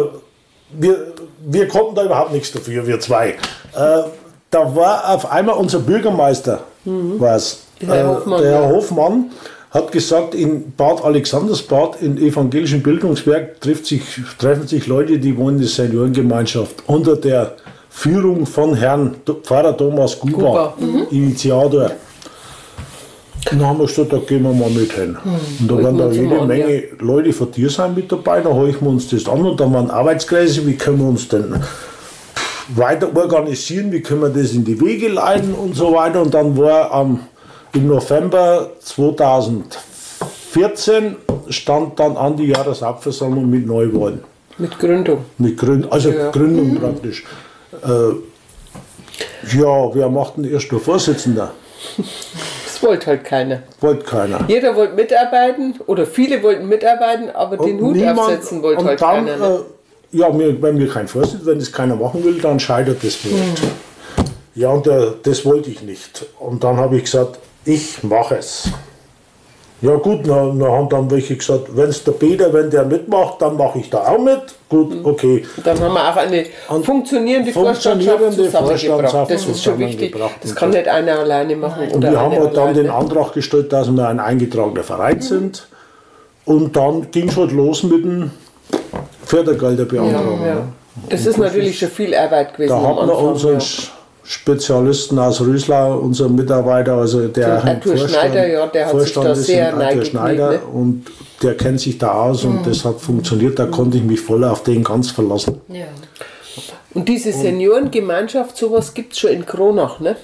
wir, 0.72 1.14
wir 1.46 1.68
konnten 1.68 1.96
da 1.96 2.04
überhaupt 2.04 2.34
nichts 2.34 2.52
dafür, 2.52 2.86
wir 2.86 3.00
zwei. 3.00 3.30
Äh, 3.30 4.04
da 4.50 4.76
war 4.76 5.10
auf 5.10 5.32
einmal 5.32 5.56
unser 5.56 5.80
Bürgermeister, 5.80 6.64
mhm. 6.86 7.20
der, 7.20 7.60
Herr 7.88 8.08
Hofmann, 8.10 8.42
der 8.42 8.52
Herr 8.52 8.70
Hofmann 8.70 9.26
hat 9.72 9.92
gesagt, 9.92 10.36
in 10.36 10.72
Bad 10.78 11.04
Alexandersbad, 11.04 12.02
in 12.02 12.18
evangelischen 12.18 12.84
Bildungswerk, 12.84 13.56
sich, 13.84 14.04
treffen 14.38 14.68
sich 14.68 14.86
Leute, 14.86 15.18
die 15.18 15.36
wollen 15.36 15.58
die 15.58 15.66
Seniorengemeinschaft 15.66 16.84
unter 16.86 17.16
der 17.16 17.56
Führung 17.90 18.46
von 18.46 18.76
Herrn 18.76 19.16
Pfarrer 19.44 19.76
Thomas 19.76 20.20
Guba. 20.20 20.76
Mhm. 20.80 21.08
Initiator. 21.10 21.92
Und 23.52 23.60
dann 23.60 23.68
haben 23.68 23.80
wir 23.80 23.88
gesagt, 23.88 24.14
da 24.14 24.18
gehen 24.18 24.44
wir 24.44 24.54
mal 24.54 24.70
mit 24.70 24.94
hin. 24.94 25.18
Mhm. 25.24 25.70
Und 25.70 25.72
da 25.72 25.84
waren 25.84 25.98
da 25.98 26.12
jede 26.12 26.40
an, 26.40 26.48
Menge 26.48 26.76
ja. 26.76 26.88
Leute 27.00 27.34
von 27.34 27.52
dir 27.52 27.70
sein 27.70 27.94
mit 27.96 28.12
dabei, 28.12 28.42
da 28.42 28.50
horchen 28.50 28.82
wir 28.82 28.90
uns 28.90 29.10
das 29.10 29.28
an 29.28 29.44
und 29.46 29.60
da 29.60 29.72
waren 29.72 29.90
Arbeitskreise, 29.90 30.66
wie 30.66 30.76
können 30.76 31.00
wir 31.00 31.08
uns 31.08 31.28
denn 31.28 31.56
weiter 32.70 33.10
organisieren, 33.16 33.92
wie 33.92 34.02
können 34.02 34.22
wir 34.22 34.30
das 34.30 34.54
in 34.54 34.64
die 34.64 34.80
Wege 34.80 35.10
leiten 35.10 35.54
und 35.54 35.76
so 35.76 35.94
weiter. 35.94 36.22
Und 36.22 36.34
dann 36.34 36.58
war 36.58 36.92
am 36.92 37.20
im 37.74 37.88
November 37.88 38.70
2014 38.80 41.16
stand 41.50 42.00
dann 42.00 42.16
an 42.18 42.38
die 42.38 42.48
Jahreshauptversammlung 42.48 43.50
mit 43.50 43.66
Neuwahlen. 43.66 44.24
Mit 44.58 44.78
Gründung. 44.78 45.26
Mit 45.40 45.58
Gründ 45.58 45.92
also 45.92 46.12
ja. 46.12 46.30
Gründung 46.32 46.74
mhm. 46.74 46.80
praktisch. 46.80 47.24
Äh, 47.84 48.12
ja, 49.58 49.96
wer 49.96 50.10
macht 50.10 50.38
denn 50.38 50.46
erst 50.46 50.72
nur 50.72 50.80
Vorsitzender? 50.80 51.52
Das 51.98 52.82
wollte 52.82 53.08
halt 53.08 53.24
keiner. 53.24 53.64
Wollte 53.82 54.04
keiner. 54.04 54.46
Jeder 54.48 54.76
wollte 54.76 54.94
mitarbeiten 54.94 55.80
oder 55.88 56.06
viele 56.06 56.44
wollten 56.44 56.68
mitarbeiten, 56.68 57.32
aber 57.32 57.60
und 57.60 57.68
den 57.68 57.82
Hut 57.82 57.96
niemand, 57.96 58.20
absetzen 58.20 58.62
wollte 58.62 58.86
halt 58.86 59.02
dann, 59.02 59.26
keiner. 59.26 59.38
Ne? 59.38 59.62
Äh, 60.12 60.18
ja, 60.18 60.28
wenn 60.38 60.80
wir 60.80 60.88
kein 60.88 61.08
Vorsitzender, 61.08 61.48
wenn 61.48 61.60
das 61.60 61.72
keiner 61.72 61.96
machen 61.96 62.24
will, 62.24 62.40
dann 62.40 62.60
scheitert 62.60 63.04
das 63.04 63.16
Projekt. 63.16 63.64
Mhm. 63.64 63.70
Ja, 64.56 64.70
und 64.70 64.86
äh, 64.86 65.14
das 65.24 65.44
wollte 65.46 65.72
ich 65.72 65.82
nicht. 65.82 66.28
Und 66.40 66.64
dann 66.64 66.78
habe 66.78 66.98
ich 66.98 67.04
gesagt, 67.04 67.40
ich 67.66 68.04
mache 68.04 68.38
es. 68.38 68.70
Ja 69.84 69.96
gut, 69.96 70.26
dann 70.26 70.64
haben 70.64 70.88
dann 70.88 71.12
welche 71.12 71.36
gesagt, 71.36 71.76
wenn 71.76 71.90
es 71.90 72.02
der 72.06 72.14
Peter, 72.14 72.54
wenn 72.54 72.70
der 72.70 72.86
mitmacht, 72.86 73.42
dann 73.42 73.58
mache 73.58 73.80
ich 73.80 73.90
da 73.90 74.08
auch 74.08 74.18
mit. 74.18 74.40
Gut, 74.70 74.96
mhm. 74.96 75.06
okay. 75.06 75.46
Dann 75.62 75.78
haben 75.78 75.94
wir 75.94 76.10
auch 76.10 76.16
eine 76.16 76.46
funktionierende, 76.82 77.52
funktionierende 77.52 78.50
Vorstandschaft 78.50 79.30
Das 79.30 79.46
ist 79.46 79.62
schon 79.62 79.78
wichtig. 79.80 80.16
Das 80.42 80.56
kann 80.56 80.70
nicht 80.70 80.88
einer 80.88 81.20
alleine 81.20 81.58
machen. 81.58 81.90
Und 81.90 82.02
wir 82.02 82.18
haben 82.18 82.34
halt 82.34 82.56
dann 82.56 82.74
den 82.74 82.90
Antrag 82.90 83.34
gestellt, 83.34 83.74
dass 83.74 83.92
wir 83.92 84.08
ein 84.08 84.22
eingetragener 84.22 84.84
Verein 84.84 85.18
mhm. 85.18 85.22
sind. 85.22 85.68
Und 86.46 86.78
dann 86.78 87.12
ging 87.12 87.28
es 87.28 87.36
halt 87.36 87.52
los 87.52 87.84
mit 87.84 88.06
dem 88.06 88.32
Fördergelder 89.26 89.84
beantragen. 89.84 90.42
Ja, 90.42 90.48
ja. 90.48 90.68
Das 91.10 91.26
ist 91.26 91.38
natürlich 91.38 91.78
schon 91.78 91.90
viel 91.90 92.16
Arbeit 92.16 92.54
gewesen. 92.54 92.70
Da 92.70 92.82
haben 92.82 93.08
wir 93.08 93.18
unseren 93.18 93.60
ja. 93.60 93.66
Spezialisten 94.24 95.20
aus 95.20 95.42
Rüslau, 95.42 95.98
unser 96.00 96.30
Mitarbeiter, 96.30 96.94
also 96.94 97.28
der 97.28 97.64
Arthur 97.64 97.98
Vorstand, 97.98 98.10
Schneider, 98.12 98.48
ja, 98.48 98.68
der 98.68 98.86
hat 98.86 98.92
Vorstand 98.92 99.36
sich 99.36 99.48
da 99.48 99.54
sehr 99.54 99.78
Arthur 99.78 100.06
Schneider 100.06 100.52
ne? 100.52 100.60
und 100.60 101.06
der 101.42 101.58
kennt 101.58 101.82
sich 101.82 101.98
da 101.98 102.14
aus 102.14 102.44
mhm. 102.44 102.58
und 102.58 102.68
das 102.68 102.86
hat 102.86 103.02
funktioniert, 103.02 103.60
da 103.60 103.66
mhm. 103.66 103.72
konnte 103.72 103.98
ich 103.98 104.04
mich 104.04 104.22
voll 104.22 104.44
auf 104.46 104.64
den 104.64 104.84
ganz 104.84 105.12
verlassen. 105.12 105.60
Ja. 105.68 105.86
Und 106.94 107.10
diese 107.10 107.34
Seniorengemeinschaft, 107.34 108.56
sowas 108.56 108.94
gibt 108.94 109.14
es 109.14 109.20
schon 109.20 109.32
in 109.32 109.46
Kronach, 109.46 110.00
ne? 110.00 110.16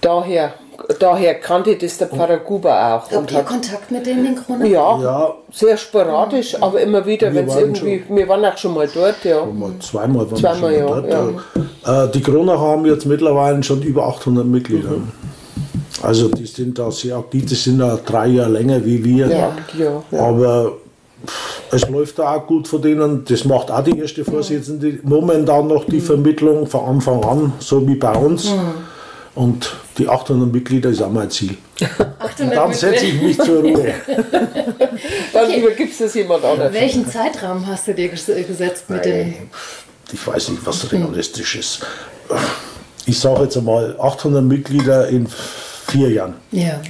Daher 0.00 0.54
daher 0.98 1.34
kannte 1.34 1.76
das 1.76 1.98
der 1.98 2.08
Pfarrer 2.08 2.38
Guber 2.38 2.70
auch. 2.70 3.10
Habt 3.10 3.32
ihr 3.32 3.38
hat, 3.38 3.46
Kontakt 3.46 3.90
mit 3.90 4.06
denen 4.06 4.26
in 4.26 4.36
Kronach? 4.36 4.66
Ja, 4.66 5.02
ja, 5.02 5.34
sehr 5.52 5.76
sporadisch, 5.76 6.60
aber 6.60 6.80
immer 6.80 7.04
wieder, 7.06 7.34
wenn 7.34 7.48
es 7.48 7.56
irgendwie, 7.56 8.02
schon, 8.06 8.16
wir 8.16 8.28
waren 8.28 8.44
auch 8.44 8.56
schon 8.56 8.74
mal 8.74 8.88
dort, 8.92 9.24
ja. 9.24 9.44
Mal, 9.44 9.72
zweimal 9.80 10.30
waren 10.30 10.36
zweimal, 10.36 10.70
wir 10.72 10.88
schon 10.88 11.08
ja, 11.08 11.22
dort. 11.22 11.44
Ja. 11.84 12.04
Äh, 12.04 12.10
die 12.10 12.20
Kronacher 12.20 12.60
haben 12.60 12.86
jetzt 12.86 13.06
mittlerweile 13.06 13.62
schon 13.62 13.82
über 13.82 14.06
800 14.06 14.46
Mitglieder. 14.46 14.90
Mhm. 14.90 15.12
Also 16.02 16.28
die 16.28 16.46
sind 16.46 16.78
da 16.78 16.90
sehr 16.90 17.16
aktiv, 17.16 17.46
die 17.46 17.54
sind 17.54 17.78
da 17.78 17.98
drei 18.04 18.26
Jahre 18.26 18.50
länger 18.50 18.84
wie 18.84 19.02
wir. 19.04 19.28
Ja, 19.28 19.56
ja, 19.78 20.02
ja. 20.10 20.18
Aber 20.18 20.72
es 21.70 21.88
läuft 21.88 22.18
da 22.18 22.34
auch 22.34 22.46
gut 22.46 22.68
von 22.68 22.82
denen. 22.82 23.24
Das 23.24 23.44
macht 23.44 23.70
auch 23.70 23.82
die 23.82 23.98
erste 23.98 24.24
Vorsitzende. 24.24 24.98
Momentan 25.02 25.68
noch 25.68 25.84
die 25.84 25.96
mhm. 25.96 26.02
Vermittlung 26.02 26.66
von 26.66 26.84
Anfang 26.84 27.24
an, 27.24 27.52
so 27.58 27.86
wie 27.86 27.94
bei 27.94 28.14
uns. 28.14 28.50
Mhm. 28.50 28.58
Und 29.34 29.74
die 29.98 30.08
800 30.08 30.52
Mitglieder 30.52 30.90
ist 30.90 31.02
auch 31.02 31.10
mein 31.10 31.28
Ziel. 31.30 31.56
dann 32.38 32.72
setze 32.72 33.06
ich 33.06 33.20
mich 33.20 33.36
zur 33.36 33.62
Ruhe. 33.62 33.94
dann 35.32 35.46
okay. 35.46 35.60
übergibst 35.60 36.00
du 36.00 36.04
es 36.04 36.14
jemand 36.14 36.44
anderem. 36.44 36.72
Welchen 36.72 37.08
Zeitraum 37.08 37.66
hast 37.66 37.88
du 37.88 37.94
dir 37.94 38.08
gesetzt 38.08 38.88
mit 38.88 39.04
dem? 39.04 39.34
Ich 40.12 40.24
weiß 40.26 40.50
nicht, 40.50 40.64
was 40.64 40.92
realistisch 40.92 41.56
ist. 41.56 41.86
Ich 43.06 43.18
sage 43.18 43.42
jetzt 43.42 43.56
einmal 43.56 43.96
800 44.00 44.44
Mitglieder 44.44 45.08
in 45.08 45.26
vier 45.88 46.10
Jahren. 46.10 46.34
Ja. 46.52 46.80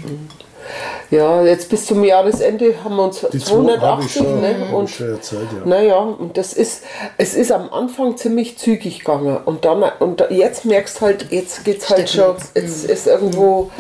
Ja, 1.15 1.45
jetzt 1.45 1.69
bis 1.69 1.87
zum 1.87 2.03
Jahresende 2.03 2.75
haben 2.83 2.97
wir 2.97 3.05
uns 3.05 3.25
Die 3.33 3.39
280. 3.39 4.13
Schon, 4.13 4.41
ne? 4.41 4.57
und, 4.75 4.89
Zeit, 4.89 5.13
ja. 5.33 5.65
Naja, 5.65 5.99
und 5.99 6.37
das 6.37 6.53
ist, 6.53 6.83
es 7.19 7.35
ist 7.35 7.53
am 7.53 7.73
Anfang 7.73 8.17
ziemlich 8.17 8.59
zügig 8.59 8.99
gegangen. 8.99 9.37
Und 9.45 9.65
dann 9.65 9.85
und 10.01 10.27
jetzt 10.31 10.65
merkst 10.65 11.01
halt, 11.01 11.31
jetzt 11.31 11.65
geht 11.65 11.83
es 11.83 11.91
halt 11.91 12.11
schon, 12.11 12.35
jetzt 12.55 12.85
ist 12.85 13.07
irgendwo 13.07 13.71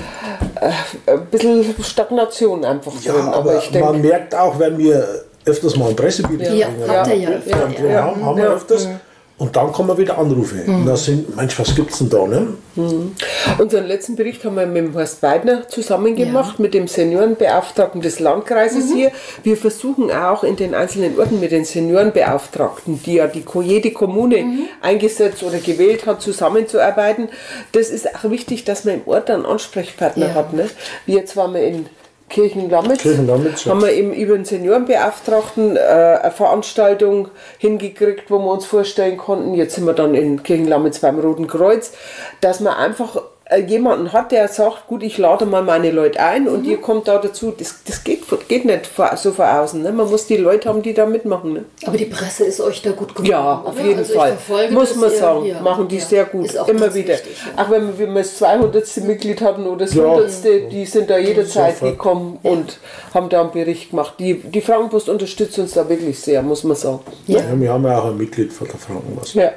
äh, 0.61 1.11
ein 1.11 1.27
bisschen 1.27 1.75
Stagnation 1.83 2.65
einfach 2.65 2.93
ja, 3.03 3.13
drin. 3.13 3.23
Aber, 3.23 3.37
aber 3.37 3.59
ich 3.59 3.71
denk, 3.73 3.85
man 3.85 4.01
merkt 4.01 4.33
auch, 4.33 4.57
wenn 4.61 4.79
wir 4.79 5.25
öfters 5.45 5.77
mal 5.77 5.89
ein 5.89 5.97
Pressebericht 5.97 6.53
ja, 6.53 6.69
ja, 6.69 7.07
ja, 7.07 7.15
ja, 7.15 7.31
ja, 7.45 7.89
ja, 7.89 8.03
haben, 8.05 8.25
haben 8.25 8.37
wir 8.37 8.51
öfters. 8.53 8.89
Und 9.37 9.57
dann 9.57 9.73
kommen 9.73 9.99
wieder 9.99 10.17
Anrufe. 10.17 10.63
Mhm. 10.65 10.77
Und 10.77 10.87
da 10.87 10.97
sind, 10.97 11.35
Mensch, 11.35 11.59
was 11.59 11.75
gibt 11.75 11.91
es 11.91 11.99
denn 11.99 12.09
da? 12.09 12.25
Ne? 12.25 12.55
Mhm. 12.77 13.17
Unseren 13.59 13.87
letzten 13.87 14.15
Bericht 14.15 14.45
haben 14.45 14.55
wir 14.55 14.65
mit 14.65 14.77
dem 14.77 14.95
Horst 14.95 15.25
Weidner 15.25 15.69
zusammen 15.69 16.15
gemacht, 16.15 16.55
ja. 16.59 16.63
mit 16.63 16.73
dem 16.73 16.87
Seniorenbeauftragten 16.87 18.01
des 18.01 18.21
Landkreises 18.21 18.91
mhm. 18.91 18.97
hier. 18.97 19.13
Wir 19.43 19.57
versuchen 19.57 20.13
auch 20.13 20.45
in 20.45 20.55
den 20.55 20.73
einzelnen 20.73 21.19
Orten 21.19 21.41
mit 21.41 21.51
den 21.51 21.65
Seniorenbeauftragten, 21.65 23.03
die 23.03 23.15
ja 23.15 23.27
die, 23.27 23.45
jede 23.63 23.91
Kommune 23.91 24.45
mhm. 24.45 24.69
eingesetzt 24.81 25.43
oder 25.43 25.59
gewählt 25.59 26.07
hat, 26.07 26.23
zusammenzuarbeiten. 26.23 27.29
Das 27.73 27.91
ist 27.91 28.15
auch 28.15 28.31
wichtig, 28.31 28.65
dass 28.65 28.85
man 28.85 28.95
im 28.95 29.03
Ort 29.07 29.31
einen 29.31 29.47
Ansprechpartner 29.47 30.29
ja. 30.29 30.35
hat. 30.35 30.53
Ne? 30.53 30.71
Wie 31.07 31.15
jetzt 31.15 31.37
waren 31.37 31.55
wir 31.55 31.67
in 31.67 31.87
Kirchenlamitz, 32.35 33.03
Kirchenlamitz, 33.03 33.65
ja. 33.65 33.71
haben 33.71 33.81
wir 33.81 33.93
eben 33.93 34.13
über 34.13 34.35
den 34.35 34.45
Seniorenbeauftragten 34.45 35.77
äh, 35.77 35.81
eine 35.81 36.33
Veranstaltung 36.33 37.29
hingekriegt, 37.59 38.29
wo 38.29 38.41
wir 38.41 38.51
uns 38.51 38.67
vorstellen 38.67 39.17
konnten. 39.17 39.55
Jetzt 39.55 39.77
sind 39.77 39.87
wir 39.87 39.93
dann 39.93 40.17
in 40.17 40.43
Kirchenlamitz 40.43 40.99
beim 40.99 41.21
Roten 41.21 41.47
Kreuz, 41.47 41.93
dass 42.41 42.59
man 42.59 42.75
einfach 42.75 43.23
jemanden 43.59 44.13
hat, 44.13 44.33
der 44.33 44.49
sagt, 44.49 44.87
gut, 44.87 45.03
ich 45.03 45.19
lade 45.19 45.47
mal 45.47 45.63
meine 45.63 45.91
Leute 45.91 46.21
ein 46.21 46.49
und 46.49 46.65
ihr 46.65 46.79
kommt 46.81 47.09
da 47.09 47.19
dazu. 47.19 47.53
Das, 47.57 47.77
das 47.87 48.05
geht, 48.05 48.23
geht 48.49 48.65
nicht 48.65 48.91
so 49.17 49.33
von 49.33 49.47
außen. 49.47 49.83
Ne? 49.83 49.93
Man 49.93 50.11
muss 50.11 50.27
die 50.27 50.37
Leute 50.37 50.69
haben, 50.69 50.83
die 50.83 50.95
da 50.95 51.07
mitmachen. 51.07 51.53
Ne? 51.53 51.65
Aber 51.87 51.97
die 51.97 52.07
Presse 52.07 52.45
ist 52.45 52.61
euch 52.61 52.83
da 52.83 52.91
gut 52.93 53.15
genug. 53.15 53.29
Ja, 53.31 53.63
auf 53.65 53.75
oder? 53.75 53.85
jeden 53.85 53.99
Also 53.99 54.15
Fall. 54.15 54.33
verfolge 54.33 54.75
Muss 54.75 54.95
man 54.97 55.11
ja, 55.13 55.17
sagen, 55.19 55.45
ja, 55.47 55.61
machen 55.61 55.89
die 55.89 55.99
ja. 55.99 56.05
sehr 56.05 56.25
gut. 56.25 56.47
Ist 56.47 56.59
auch 56.59 56.69
Immer 56.69 56.95
wieder. 56.95 57.15
wichtig, 57.15 57.37
ja. 57.57 57.63
Auch 57.65 57.71
wenn 57.71 57.99
wir, 57.99 58.07
das 58.15 58.37
200. 58.39 58.97
Mitglied 59.05 59.41
hatten 59.41 59.67
oder 59.67 59.85
das 59.85 59.95
Ja. 59.95 60.05
100. 60.05 60.73
die 60.73 60.85
sind 60.87 61.11
da 61.11 61.19
jederzeit 61.19 61.81
gekommen 61.81 62.39
und 62.43 62.79
haben 63.13 63.29
da 63.29 63.43
einen 63.43 63.51
Bericht 63.53 63.91
gemacht. 63.91 64.15
Die, 64.19 64.35
die 64.41 64.61
Frankenpost 64.61 65.09
unterstützt 65.09 65.59
uns 65.59 65.73
da 65.73 65.89
wirklich 65.89 66.19
sehr, 66.19 66.43
muss 66.43 66.65
man 66.65 66.77
sagen. 66.77 67.01
Ja, 67.27 67.41
wir 67.55 67.73
haben 67.73 67.85
ja 67.85 67.99
auch 67.99 68.07
ein 68.07 68.17
Mitglied 68.17 68.53
von 68.53 68.67
der 68.67 68.77
Frankenpost. 68.79 69.35
Ja, 69.35 69.53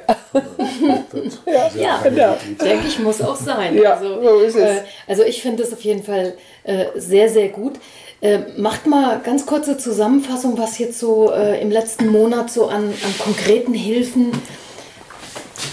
Ja, 1.74 2.00
genau. 2.04 2.36
denke 2.62 2.86
ich, 2.88 2.98
muss 2.98 3.20
auch 3.22 3.36
sein. 3.36 3.76
Ja, 3.88 3.94
also, 3.94 4.22
so 4.22 4.38
ist 4.40 4.56
es. 4.56 4.62
Äh, 4.62 4.82
also 5.06 5.22
ich 5.22 5.42
finde 5.42 5.62
es 5.62 5.72
auf 5.72 5.80
jeden 5.80 6.02
Fall 6.02 6.34
äh, 6.64 6.86
sehr, 6.96 7.28
sehr 7.28 7.48
gut. 7.48 7.74
Äh, 8.20 8.40
macht 8.56 8.86
mal 8.86 9.20
ganz 9.22 9.46
kurze 9.46 9.78
Zusammenfassung, 9.78 10.58
was 10.58 10.78
jetzt 10.78 10.98
so 10.98 11.30
äh, 11.32 11.60
im 11.60 11.70
letzten 11.70 12.08
Monat 12.08 12.50
so 12.50 12.66
an, 12.66 12.84
an 12.84 13.18
konkreten 13.18 13.74
Hilfen 13.74 14.32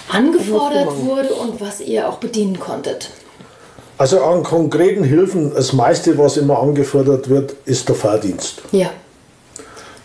angefordert 0.10 1.04
wurde 1.04 1.34
und 1.34 1.60
was 1.60 1.82
ihr 1.82 2.08
auch 2.08 2.17
bedienen 2.17 2.60
konntet. 2.60 3.10
Also 3.97 4.21
an 4.23 4.43
konkreten 4.43 5.04
Hilfen, 5.04 5.54
das 5.56 5.73
meiste, 5.73 6.17
was 6.17 6.38
immer 6.38 6.60
angefordert 6.60 7.30
wird, 7.30 7.56
ist 7.65 7.88
der 7.88 7.95
Fahrdienst. 7.95 8.62
Ja. 8.71 8.89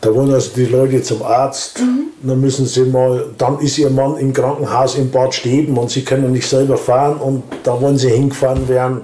Da 0.00 0.14
wollen 0.14 0.32
also 0.32 0.50
die 0.56 0.64
Leute 0.64 1.02
zum 1.02 1.22
Arzt, 1.22 1.78
dann 2.22 2.40
müssen 2.40 2.64
sie 2.66 2.84
mal, 2.84 3.26
dann 3.36 3.58
ist 3.58 3.76
ihr 3.78 3.90
Mann 3.90 4.16
im 4.16 4.32
Krankenhaus 4.32 4.94
in 4.94 5.10
Bad 5.10 5.34
Steben 5.34 5.76
und 5.76 5.90
sie 5.90 6.02
können 6.04 6.32
nicht 6.32 6.48
selber 6.48 6.76
fahren 6.78 7.16
und 7.18 7.42
da 7.64 7.80
wollen 7.80 7.98
sie 7.98 8.08
hingefahren 8.10 8.66
werden. 8.68 9.02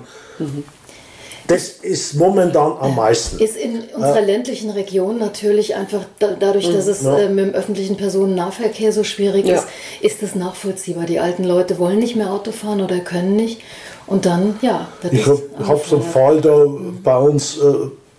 Das 1.49 1.69
ist 1.69 2.15
momentan 2.15 2.73
am 2.81 2.97
meisten. 2.97 3.39
Ist 3.39 3.57
in 3.57 3.83
unserer 3.95 4.21
ländlichen 4.23 4.71
Region 4.71 5.19
natürlich 5.19 5.77
einfach 5.77 6.01
da, 6.19 6.35
dadurch, 6.39 6.73
dass 6.73 6.89
es 6.89 7.03
Ja. 7.03 7.19
äh, 7.19 7.29
mit 7.29 7.47
dem 7.47 7.55
öffentlichen 7.55 7.97
Personennahverkehr 7.97 8.91
so 8.91 9.05
schwierig 9.05 9.47
Ja. 9.47 9.55
ist, 9.57 9.67
ist 10.01 10.23
es 10.25 10.35
nachvollziehbar. 10.35 11.05
Die 11.07 11.21
alten 11.21 11.45
Leute 11.45 11.79
wollen 11.79 12.01
nicht 12.01 12.17
mehr 12.17 12.33
Auto 12.33 12.51
fahren 12.51 12.81
oder 12.81 12.99
können 12.99 13.37
nicht. 13.37 13.61
Und 14.09 14.27
dann, 14.27 14.57
ja, 14.61 14.89
Ich 15.13 15.21
es 15.21 15.27
habe 15.29 15.43
hab 15.69 15.87
so 15.87 15.97
einen 15.97 16.05
Fall 16.05 16.41
da 16.41 16.65
bei 17.05 17.17
uns, 17.17 17.59
äh, 17.59 17.63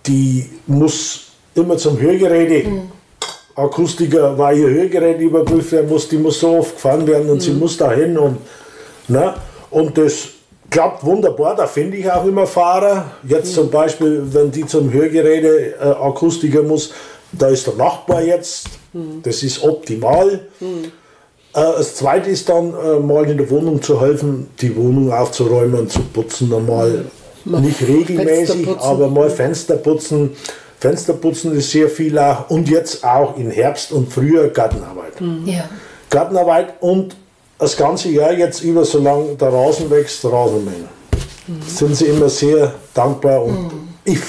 die 0.06 0.48
muss 0.66 1.27
immer 1.58 1.76
zum 1.76 2.00
Hörgeräte. 2.00 2.68
Akustiker, 3.54 4.38
weil 4.38 4.58
ihr 4.58 4.68
Hörgerät 4.68 5.20
überprüft 5.20 5.72
werden 5.72 5.88
muss, 5.88 6.08
die 6.08 6.16
muss 6.16 6.38
so 6.38 6.58
oft 6.58 6.74
gefahren 6.76 7.06
werden 7.06 7.28
und 7.28 7.40
sie 7.42 7.50
muss 7.50 7.76
da 7.76 7.90
hin 7.92 8.16
und, 8.16 8.38
ne? 9.08 9.34
und 9.70 9.98
das 9.98 10.28
klappt 10.70 11.04
wunderbar, 11.04 11.56
da 11.56 11.66
finde 11.66 11.96
ich 11.96 12.08
auch 12.10 12.24
immer 12.24 12.46
Fahrer. 12.46 13.10
Jetzt 13.26 13.54
zum 13.54 13.68
Beispiel, 13.68 14.22
wenn 14.32 14.52
die 14.52 14.64
zum 14.64 14.92
Hörgeräte 14.92 15.74
äh, 15.74 15.82
Akustiker 15.82 16.62
muss, 16.62 16.92
da 17.32 17.48
ist 17.48 17.66
der 17.66 17.74
Nachbar 17.74 18.22
jetzt, 18.22 18.68
das 19.24 19.42
ist 19.42 19.62
optimal. 19.64 20.40
Äh, 20.60 20.66
Das 21.52 21.96
zweite 21.96 22.30
ist 22.30 22.48
dann, 22.48 22.72
äh, 22.74 23.00
mal 23.00 23.28
in 23.28 23.38
der 23.38 23.50
Wohnung 23.50 23.82
zu 23.82 24.00
helfen, 24.00 24.48
die 24.60 24.76
Wohnung 24.76 25.12
aufzuräumen 25.12 25.80
und 25.80 25.90
zu 25.90 26.00
putzen. 26.00 26.52
Einmal 26.54 27.06
nicht 27.44 27.82
regelmäßig, 27.82 28.68
aber 28.78 29.08
mal 29.08 29.30
Fenster 29.30 29.76
putzen. 29.76 30.30
Fenster 30.80 31.14
putzen 31.14 31.56
ist 31.56 31.70
sehr 31.70 31.88
viel 31.88 32.18
auch. 32.18 32.48
Und 32.50 32.68
jetzt 32.68 33.04
auch 33.04 33.36
im 33.36 33.50
Herbst 33.50 33.92
und 33.92 34.12
Frühjahr 34.12 34.48
Gartenarbeit. 34.48 35.14
Ja. 35.44 35.68
Gartenarbeit 36.10 36.74
und 36.80 37.16
das 37.58 37.76
ganze 37.76 38.08
Jahr 38.10 38.32
jetzt 38.32 38.62
über, 38.62 38.84
solange 38.84 39.34
der 39.34 39.52
Rasen 39.52 39.90
wächst, 39.90 40.24
Rasenmähen. 40.24 40.88
Sind 41.66 41.96
sie 41.96 42.06
immer 42.06 42.28
sehr 42.28 42.74
dankbar. 42.94 43.42
Und 43.42 43.72
ich 44.04 44.20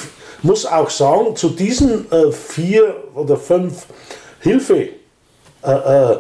muss 0.42 0.66
auch 0.66 0.90
sagen, 0.90 1.36
zu 1.36 1.50
diesen 1.50 2.12
äh, 2.12 2.32
vier 2.32 2.96
oder 3.14 3.36
fünf 3.38 3.86
Hilfe, 4.40 4.90
äh, 5.64 5.72
äh, 5.72 6.18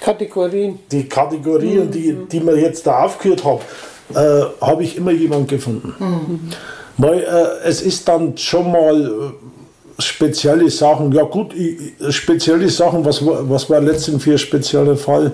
Kategorien. 0.00 0.80
die 0.90 1.08
Kategorien, 1.08 1.90
die, 1.90 2.16
die 2.30 2.44
wir 2.44 2.58
jetzt 2.58 2.86
da 2.86 3.04
aufgeführt 3.04 3.44
haben, 3.44 3.60
äh, 4.14 4.44
habe 4.60 4.82
ich 4.82 4.96
immer 4.96 5.12
jemand 5.12 5.48
gefunden. 5.48 5.94
Weil 6.96 7.20
äh, 7.20 7.68
es 7.68 7.82
ist 7.82 8.06
dann 8.08 8.36
schon 8.36 8.70
mal 8.70 9.04
äh, 9.04 10.02
spezielle 10.02 10.70
Sachen, 10.70 11.10
ja 11.12 11.22
gut, 11.24 11.52
ich, 11.54 11.92
spezielle 12.14 12.68
Sachen, 12.68 13.04
was, 13.04 13.24
war- 13.24 13.48
was 13.50 13.68
war 13.70 13.80
letztens 13.80 14.22
für 14.22 14.32
ein 14.32 14.38
spezieller 14.38 14.96
Fall? 14.96 15.32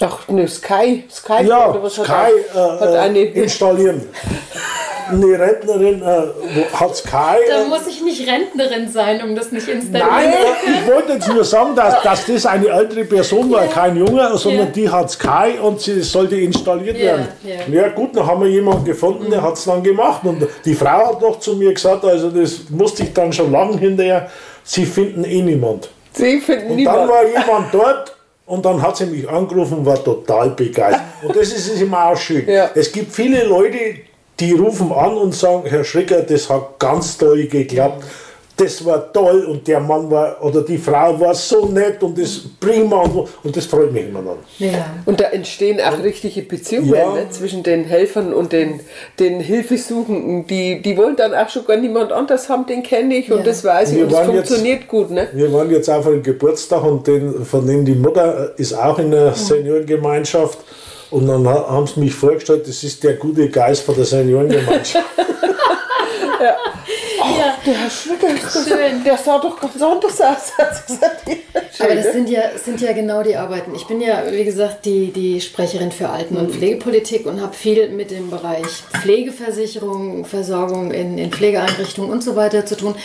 Ach, 0.00 0.26
ne, 0.28 0.48
Sky. 0.48 1.04
Sky, 1.10 1.44
Ja, 1.46 1.70
oder 1.70 1.82
was 1.84 1.94
Sky 1.94 2.02
hat, 2.08 2.30
er- 2.54 2.80
hat 2.80 2.94
äh, 2.94 2.98
eine. 2.98 3.18
äh, 3.20 3.42
installieren. 3.42 4.02
Eine 5.10 5.38
Rentnerin 5.38 6.02
äh, 6.02 6.64
hat 6.74 6.96
Sky. 6.96 7.36
Da 7.48 7.62
äh, 7.64 7.68
muss 7.68 7.86
ich 7.86 8.02
nicht 8.02 8.28
Rentnerin 8.28 8.88
sein, 8.88 9.22
um 9.22 9.34
das 9.34 9.52
nicht 9.52 9.68
installieren 9.68 10.08
Nein, 10.10 10.32
zu 10.32 10.64
können. 10.64 10.78
ich 10.82 10.92
wollte 10.94 11.12
jetzt 11.14 11.28
nur 11.28 11.44
sagen, 11.44 11.74
dass, 11.76 12.02
dass 12.02 12.26
das 12.26 12.46
eine 12.46 12.68
ältere 12.68 13.04
Person 13.04 13.50
war, 13.50 13.66
kein 13.66 13.96
Junge, 13.96 14.36
sondern 14.36 14.66
Ja. 14.66 14.72
die 14.72 14.88
hat 14.88 15.10
Sky 15.10 15.58
und 15.62 15.80
sie 15.80 16.00
sollte 16.02 16.36
installiert 16.36 16.96
Ja, 16.98 17.04
werden. 17.04 17.28
ja. 17.44 17.82
Ja. 17.82 17.88
gut, 17.88 18.16
dann 18.16 18.26
haben 18.26 18.42
wir 18.42 18.48
jemanden 18.50 18.84
gefunden, 18.84 19.30
der 19.30 19.42
hat 19.42 19.54
es 19.54 19.64
dann 19.64 19.82
gemacht. 19.82 20.22
Und 20.24 20.46
die 20.64 20.74
Frau 20.74 21.08
hat 21.08 21.20
noch 21.20 21.38
zu 21.40 21.54
mir 21.56 21.72
gesagt, 21.74 22.04
also 22.04 22.30
das 22.30 22.68
musste 22.70 23.02
ich 23.04 23.12
dann 23.12 23.32
schon 23.32 23.50
lange 23.52 23.76
hinterher, 23.78 24.30
sie 24.64 24.84
finden 24.86 25.24
eh 25.24 25.42
niemand. 25.42 25.88
Sie 26.12 26.40
finden 26.40 26.70
Und 26.70 26.76
niemand. 26.76 26.98
dann 26.98 27.08
war 27.08 27.26
jemand 27.26 27.72
dort 27.74 28.16
und 28.46 28.64
dann 28.64 28.82
hat 28.82 28.96
sie 28.96 29.06
mich 29.06 29.28
angerufen 29.28 29.78
und 29.78 29.86
war 29.86 30.02
total 30.02 30.50
begeistert. 30.50 31.00
Und 31.22 31.34
das 31.34 31.48
ist 31.52 31.80
immer 31.80 32.06
auch 32.08 32.16
schön. 32.16 32.46
Ja. 32.48 32.70
Es 32.74 32.92
gibt 32.92 33.12
viele 33.12 33.44
Leute, 33.44 33.78
die 34.42 34.52
rufen 34.52 34.90
an 34.92 35.14
und 35.16 35.34
sagen, 35.34 35.62
Herr 35.66 35.84
Schricker, 35.84 36.22
das 36.22 36.50
hat 36.50 36.78
ganz 36.80 37.16
toll 37.16 37.46
geklappt. 37.46 38.02
Das 38.54 38.84
war 38.84 39.10
toll 39.12 39.44
und 39.46 39.66
der 39.66 39.80
Mann 39.80 40.10
war 40.10 40.36
oder 40.44 40.60
die 40.60 40.76
Frau 40.76 41.18
war 41.18 41.34
so 41.34 41.66
nett 41.66 42.02
und 42.02 42.18
das 42.18 42.42
prima 42.60 42.96
und, 43.00 43.26
und 43.42 43.56
das 43.56 43.64
freut 43.64 43.90
mich 43.92 44.04
immer 44.06 44.20
dann. 44.20 44.36
Ja. 44.58 44.84
Und 45.06 45.20
da 45.20 45.24
entstehen 45.30 45.80
auch 45.80 45.98
richtige 46.04 46.42
Beziehungen 46.42 46.92
Ja. 46.94 47.12
ne, 47.14 47.30
zwischen 47.30 47.62
den 47.62 47.84
Helfern 47.84 48.32
und 48.34 48.52
den, 48.52 48.80
den 49.18 49.40
Hilfesuchenden. 49.40 50.46
Die, 50.48 50.82
die 50.82 50.96
wollen 50.98 51.16
dann 51.16 51.34
auch 51.34 51.48
schon 51.48 51.64
gar 51.64 51.78
niemand 51.78 52.12
anders 52.12 52.48
haben, 52.50 52.66
den 52.66 52.82
kenne 52.82 53.16
ich 53.16 53.28
Ja. 53.28 53.36
und 53.36 53.46
das 53.46 53.64
weiß 53.64 53.90
ich 53.92 53.96
Wir 53.96 54.04
und 54.04 54.10
es 54.12 54.16
waren 54.18 54.34
jetzt- 54.34 54.48
funktioniert 54.48 54.86
gut. 54.86 55.10
Ne? 55.10 55.28
Wir 55.32 55.50
waren 55.52 55.70
jetzt 55.70 55.88
auf 55.88 56.06
einem 56.06 56.22
Geburtstag 56.22 56.84
und 56.84 57.06
den, 57.06 57.44
von 57.46 57.66
dem 57.66 57.84
die 57.86 57.94
Mutter 57.94 58.52
ist 58.58 58.74
auch 58.74 58.98
in 58.98 59.12
der 59.12 59.32
Seniorengemeinschaft. 59.32 60.58
Und 61.12 61.26
dann 61.26 61.46
ha- 61.46 61.68
haben 61.68 61.86
sie 61.86 62.00
mich 62.00 62.14
vorgestellt, 62.14 62.66
das 62.66 62.82
ist 62.82 63.04
der 63.04 63.14
gute 63.14 63.48
Geist 63.48 63.82
von 63.82 63.94
der 63.94 64.04
Seniorengemeinschaft. 64.04 65.06
ja. 66.42 66.56
Der 67.64 67.74
Herr 67.74 67.90
Schön. 67.90 69.04
der 69.04 69.16
sah 69.16 69.38
doch 69.38 69.60
ganz 69.60 69.80
anders 69.80 70.20
aus. 70.20 70.52
Sie 70.56 70.94
gesagt. 70.94 71.22
Aber 71.78 71.94
das 71.94 72.06
ne? 72.06 72.12
sind 72.12 72.28
ja, 72.28 72.42
sind 72.56 72.80
ja 72.80 72.92
genau 72.92 73.22
die 73.22 73.36
Arbeiten. 73.36 73.74
Ich 73.74 73.86
bin 73.86 74.00
ja, 74.00 74.22
wie 74.30 74.44
gesagt, 74.44 74.84
die, 74.84 75.12
die 75.12 75.40
Sprecherin 75.40 75.92
für 75.92 76.08
Alten- 76.08 76.36
und 76.36 76.50
Pflegepolitik 76.50 77.26
und 77.26 77.40
habe 77.40 77.54
viel 77.54 77.88
mit 77.90 78.10
dem 78.10 78.30
Bereich 78.30 78.66
Pflegeversicherung, 79.00 80.24
Versorgung 80.24 80.90
in, 80.90 81.18
in 81.18 81.30
Pflegeeinrichtungen 81.30 82.10
und 82.10 82.24
so 82.24 82.34
weiter 82.34 82.66
zu 82.66 82.76
tun. 82.76 82.96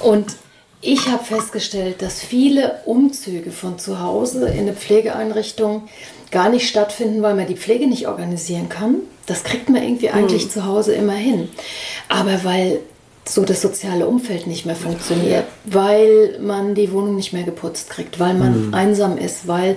Und 0.00 0.34
ich 0.80 1.08
habe 1.08 1.24
festgestellt, 1.24 2.02
dass 2.02 2.20
viele 2.20 2.80
Umzüge 2.84 3.50
von 3.50 3.78
zu 3.78 4.00
Hause 4.00 4.48
in 4.48 4.60
eine 4.60 4.72
Pflegeeinrichtung 4.72 5.88
gar 6.30 6.48
nicht 6.48 6.68
stattfinden, 6.68 7.22
weil 7.22 7.34
man 7.34 7.46
die 7.46 7.56
Pflege 7.56 7.86
nicht 7.86 8.08
organisieren 8.08 8.68
kann. 8.68 8.96
Das 9.26 9.42
kriegt 9.44 9.68
man 9.68 9.82
irgendwie 9.82 10.10
eigentlich 10.10 10.50
zu 10.50 10.64
Hause 10.66 10.94
immer 10.94 11.14
hin. 11.14 11.48
Aber 12.08 12.44
weil 12.44 12.80
so 13.28 13.42
das 13.44 13.60
soziale 13.60 14.06
Umfeld 14.06 14.46
nicht 14.46 14.66
mehr 14.66 14.76
funktioniert, 14.76 15.42
weil 15.64 16.38
man 16.40 16.76
die 16.76 16.92
Wohnung 16.92 17.16
nicht 17.16 17.32
mehr 17.32 17.42
geputzt 17.42 17.90
kriegt, 17.90 18.20
weil 18.20 18.34
man 18.34 18.72
einsam 18.72 19.18
ist, 19.18 19.48
weil 19.48 19.74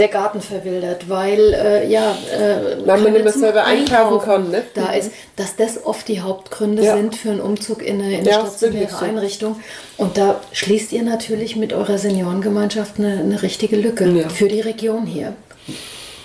der 0.00 0.08
Garten 0.08 0.40
verwildert, 0.40 1.08
weil 1.08 1.54
äh, 1.54 1.88
ja, 1.88 2.10
äh, 2.36 2.84
Weil 2.84 3.00
man 3.02 3.12
nicht 3.12 3.22
mehr 3.22 3.32
selber 3.32 3.64
einkaufen 3.66 4.18
kann, 4.24 4.50
ne? 4.50 4.64
Da 4.74 4.92
ist, 4.94 5.12
dass 5.36 5.54
das 5.54 5.84
oft 5.86 6.08
die 6.08 6.22
Hauptgründe 6.22 6.82
Ja. 6.82 6.96
sind 6.96 7.14
für 7.14 7.30
einen 7.30 7.40
Umzug 7.40 7.82
in 7.82 8.00
eine, 8.02 8.14
in 8.14 8.20
eine 8.22 8.28
Ja, 8.30 8.40
stationäre. 8.40 8.98
Einrichtung. 8.98 9.60
Und 9.96 10.18
da 10.18 10.40
schließt 10.50 10.90
ihr 10.90 11.04
natürlich 11.04 11.54
mit 11.54 11.72
eurer 11.72 11.98
Seniorengemeinschaft 11.98 12.98
eine, 12.98 13.20
eine 13.20 13.42
richtige 13.42 13.76
Lücke 13.76 14.08
Ja. 14.08 14.28
für 14.28 14.48
die 14.48 14.60
Region 14.60 15.06
hier. 15.06 15.34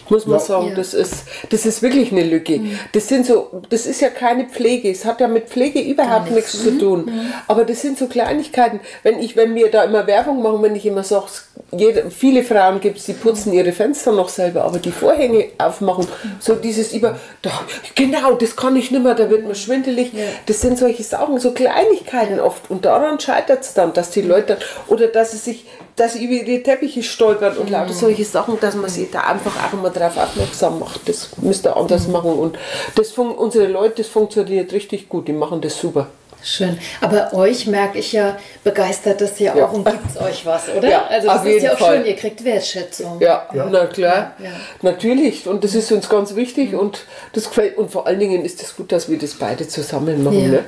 Muss 0.10 0.26
man 0.26 0.40
Ja. 0.40 0.46
sagen. 0.46 0.70
Ja. 0.70 0.76
Das, 0.76 0.94
ist, 0.94 1.26
das 1.50 1.66
ist 1.66 1.82
wirklich 1.82 2.12
eine 2.14 2.24
Lücke. 2.24 2.62
Das 2.94 3.10
sind 3.10 3.26
so, 3.26 3.62
das 3.70 3.86
ist 3.86 4.00
ja 4.02 4.10
keine 4.10 4.46
Pflege. 4.46 4.90
Es 4.90 5.04
hat 5.04 5.20
ja 5.20 5.28
mit 5.28 5.50
Pflege 5.50 5.82
überhaupt 5.82 6.32
nichts 6.32 6.64
zu 6.64 6.78
tun. 6.78 7.12
Aber 7.48 7.66
das 7.66 7.82
sind 7.82 7.98
so 7.98 8.08
Kleinigkeiten. 8.08 8.80
Wenn 9.04 9.20
ich, 9.20 9.36
wenn 9.36 9.54
wir 9.56 9.70
da 9.70 9.84
immer 9.84 10.08
Werbung 10.08 10.42
machen, 10.42 10.62
wenn 10.64 10.76
ich 10.76 10.86
immer 10.86 11.04
sage, 11.04 11.26
jede, 11.72 12.10
viele 12.10 12.44
Frauen 12.44 12.80
gibt 12.80 13.00
es, 13.00 13.06
die 13.06 13.14
putzen 13.14 13.52
ihre 13.52 13.74
Fenster 13.74 14.14
noch 14.14 14.30
selber, 14.30 14.64
aber 14.64 14.80
die 14.80 14.92
Vorhänge 14.92 15.48
aufmachen, 15.58 16.08
so 16.40 16.56
dieses 16.56 16.94
über, 16.94 17.20
da, 17.42 17.52
genau, 17.96 18.36
das 18.36 18.56
kann 18.56 18.78
ich 18.78 18.90
nicht 18.92 19.04
mehr, 19.04 19.16
da 19.16 19.30
wird 19.30 19.44
man 19.44 19.56
schwindelig. 19.56 20.14
Das 20.46 20.62
sind 20.62 20.78
solche 20.78 21.04
Sachen, 21.04 21.38
so 21.40 21.52
Kleinigkeiten 21.52 22.40
oft. 22.40 22.72
Und 22.72 22.86
daran 22.86 23.20
scheitert 23.20 23.64
es 23.64 23.74
dann, 23.74 23.92
dass 23.92 24.12
die 24.12 24.22
Leute 24.22 24.56
dann, 24.56 24.58
oder 24.88 25.08
dass 25.08 25.32
sie 25.32 25.38
sich, 25.38 25.66
dass 25.98 26.14
sie 26.14 26.24
über 26.24 26.46
die 26.46 26.64
Teppiche 26.64 27.04
stolpern 27.04 27.58
und 27.58 27.70
lauter 27.70 27.92
solche 27.94 28.24
Sachen, 28.24 28.58
dass 28.62 28.76
man 28.76 28.90
sich 28.90 29.12
da 29.12 29.22
einfach 29.22 29.52
auch 29.68 29.74
immer 29.74 29.90
darauf 29.90 30.16
aufmerksam 30.18 30.80
macht. 30.80 31.10
Das 31.10 31.30
müsst 31.42 31.66
ihr 31.66 31.76
anders 31.76 32.08
machen. 32.08 32.32
Und 32.32 32.58
das 32.96 33.12
fun 33.12 33.32
unsere 33.32 33.68
Leute, 33.68 34.04
das 34.04 34.08
funktioniert 34.08 34.72
richtig 34.72 35.10
gut, 35.10 35.28
die 35.28 35.34
machen 35.34 35.60
das 35.60 35.78
super. 35.78 36.08
Schön. 36.44 36.78
Aber 37.02 37.34
euch 37.34 37.66
merke 37.66 37.98
ich 37.98 38.14
ja, 38.14 38.38
begeistert 38.64 39.20
das 39.20 39.40
ja 39.40 39.54
auch 39.54 39.58
Ja. 39.58 39.66
und 39.66 39.86
gibt's 39.86 40.18
euch 40.22 40.46
was, 40.46 40.70
oder? 40.78 40.88
Ja, 40.88 41.06
also 41.08 41.28
das 41.28 41.40
auf 41.40 41.46
ist 41.46 41.52
jeden 41.52 41.66
ja 41.66 41.74
auch 41.74 41.78
Fall. 41.80 41.98
schön, 41.98 42.06
ihr 42.06 42.16
kriegt 42.16 42.44
Wertschätzung. 42.46 43.20
Ja, 43.20 43.48
na 43.54 43.88
klar, 43.88 44.34
Ja, 44.38 44.46
ja. 44.46 44.52
natürlich. 44.84 45.48
Und 45.48 45.64
das 45.64 45.74
ist 45.74 45.92
uns 45.92 46.08
ganz 46.08 46.36
wichtig 46.36 46.76
und 46.76 47.06
das 47.34 47.46
gefällt. 47.46 47.76
Und 47.78 47.90
vor 47.92 48.06
allen 48.06 48.20
Dingen 48.20 48.46
ist 48.46 48.62
es 48.62 48.76
gut, 48.76 48.92
dass 48.92 49.10
wir 49.10 49.18
das 49.18 49.34
beide 49.34 49.68
zusammen 49.68 50.24
machen. 50.24 50.42
Ja. 50.44 50.48
Ne? 50.50 50.66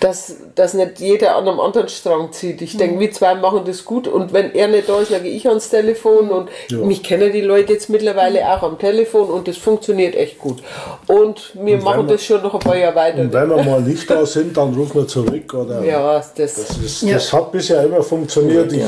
Dass, 0.00 0.34
dass 0.54 0.74
nicht 0.74 1.00
jeder 1.00 1.36
an 1.36 1.48
einem 1.48 1.60
anderen 1.60 1.88
Strang 1.88 2.30
zieht. 2.32 2.60
Ich 2.62 2.74
Mhm. 2.74 2.78
denke, 2.78 3.00
wir 3.00 3.12
zwei 3.12 3.34
machen 3.34 3.62
das 3.64 3.84
gut 3.84 4.06
und 4.06 4.32
wenn 4.32 4.54
er 4.54 4.68
nicht 4.68 4.88
da 4.88 5.00
ist, 5.00 5.10
dann 5.10 5.22
gehe 5.22 5.32
ich 5.32 5.48
ans 5.48 5.70
Telefon 5.70 6.30
und 6.30 6.50
mich 6.86 7.02
kennen 7.02 7.32
die 7.32 7.40
Leute 7.40 7.72
jetzt 7.72 7.88
mittlerweile 7.88 8.40
Mhm. 8.40 8.46
auch 8.46 8.62
am 8.62 8.78
Telefon 8.78 9.28
und 9.30 9.48
das 9.48 9.56
funktioniert 9.56 10.14
echt 10.14 10.38
gut. 10.38 10.62
Und 11.06 11.52
wir 11.54 11.74
Und 11.76 11.84
machen 11.84 12.06
wir- 12.06 12.14
das 12.14 12.24
schon 12.24 12.42
noch 12.42 12.54
ein 12.54 12.60
paar 12.60 12.76
Jahre 12.76 12.94
weiter. 12.96 13.20
Und 13.22 13.32
wenn 13.32 13.48
wir 13.48 13.62
mal 13.62 13.80
nicht 13.80 14.08
da 14.10 14.26
sind, 14.26 14.56
dann 14.56 14.74
rufen 14.74 14.94
wir 15.02 15.08
zurück. 15.08 15.54
Oder 15.54 15.82
ja, 15.84 16.14
das, 16.16 16.34
das, 16.34 16.58
ist, 16.84 17.02
Ja. 17.02 17.14
das 17.14 17.32
hat 17.32 17.50
bisher 17.52 17.82
immer 17.84 18.02
funktioniert. 18.02 18.72
Ich, 18.72 18.82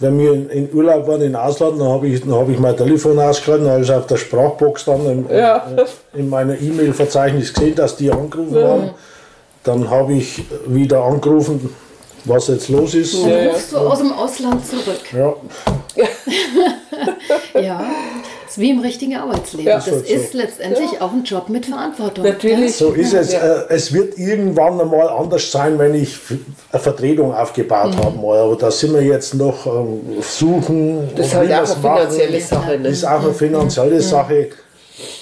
wenn 0.00 0.18
wir 0.18 0.32
in, 0.52 0.68
Urlaub 0.72 1.08
waren 1.08 1.22
in 1.22 1.34
Ausland, 1.34 1.80
dann 1.80 1.88
habe 1.88 2.06
ich, 2.06 2.20
dann 2.20 2.34
hab 2.34 2.48
ich 2.48 2.58
mein 2.58 2.76
Telefon 2.76 3.18
ausgehalten, 3.18 3.64
dann 3.64 3.74
habe 3.74 3.84
ich 3.84 3.90
auf 3.92 4.06
der 4.06 4.16
Sprachbox 4.16 4.84
dann 4.84 5.04
in, 5.06 5.26
Ja. 5.36 5.66
in, 6.14 6.20
in 6.20 6.28
meiner 6.28 6.54
E-Mail-Verzeichnis 6.60 7.52
gesehen, 7.52 7.74
dass 7.74 7.96
die 7.96 8.10
angerufen 8.10 8.62
haben. 8.62 8.90
Dann 9.68 9.88
habe 9.90 10.14
ich 10.14 10.44
wieder 10.66 11.04
angerufen, 11.04 11.68
was 12.24 12.48
jetzt 12.48 12.70
los 12.70 12.94
ist. 12.94 13.14
Dann 13.22 13.28
Ja, 13.30 13.38
ja. 13.38 13.50
rufst 13.50 13.72
du 13.72 13.76
aus 13.76 13.98
dem 13.98 14.12
Ausland 14.12 14.66
zurück. 14.66 15.00
Ja, 15.14 15.34
Ja, 17.60 17.80
das 18.44 18.52
ist 18.52 18.58
wie 18.58 18.70
im 18.70 18.80
richtigen 18.80 19.16
Arbeitsleben. 19.16 19.66
Ja. 19.66 19.76
das 19.76 19.84
So, 19.86 19.98
so. 19.98 20.04
ist 20.04 20.32
letztendlich 20.34 21.00
auch 21.02 21.12
ein 21.12 21.22
Job 21.24 21.48
mit 21.48 21.66
Verantwortung. 21.66 22.24
Natürlich. 22.24 22.76
so 22.76 22.92
ist 22.92 23.12
es. 23.12 23.32
Ja. 23.32 23.40
Äh, 23.40 23.64
es 23.68 23.92
wird 23.92 24.16
irgendwann 24.18 24.80
einmal 24.80 25.08
anders 25.08 25.50
sein, 25.52 25.78
wenn 25.78 25.94
ich 25.94 26.16
eine 26.72 26.80
Vertretung 26.80 27.34
aufgebaut 27.34 27.94
Mhm. 27.94 28.04
habe. 28.04 28.18
Aber 28.40 28.56
da 28.56 28.70
sind 28.70 28.94
wir 28.94 29.02
jetzt 29.02 29.34
noch 29.34 29.66
suchen. 30.22 31.08
Das 31.16 31.26
ist 31.26 31.34
halt 31.34 31.52
auch 31.52 31.56
eine 31.56 31.66
machen. 31.82 31.98
finanzielle 32.08 32.40
Sache. 32.40 32.70
Ne? 32.78 32.82
Das 32.84 32.92
ist 32.92 33.04
auch 33.04 33.22
eine 33.22 33.34
finanzielle 33.34 34.00
Sache. 34.00 34.48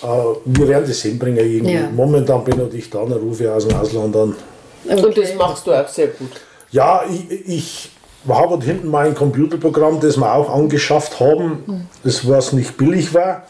Äh, 0.02 0.06
wir 0.44 0.68
werden 0.68 0.84
das 0.88 1.02
hinbringen 1.02 1.38
irgendwie. 1.38 1.74
Ja. 1.74 1.90
Momentan 1.94 2.44
bin 2.44 2.60
ich 2.72 2.90
da, 2.90 3.00
dann 3.04 3.18
rufe 3.18 3.44
ich 3.44 3.48
aus 3.50 3.66
dem 3.66 3.76
Ausland 3.76 4.16
an. 4.16 4.36
Und 4.84 5.18
das 5.18 5.34
machst 5.34 5.66
du 5.66 5.72
auch 5.72 5.88
sehr 5.88 6.08
gut. 6.08 6.30
Ja, 6.70 7.02
ich, 7.08 7.48
ich 7.48 7.90
habe 8.28 8.48
dort 8.50 8.64
hinten 8.64 8.88
mein 8.88 9.14
Computerprogramm, 9.14 10.00
das 10.00 10.16
wir 10.16 10.32
auch 10.32 10.52
angeschafft 10.52 11.20
haben, 11.20 11.88
das 12.02 12.28
was 12.28 12.52
nicht 12.52 12.76
billig 12.76 13.14
war. 13.14 13.44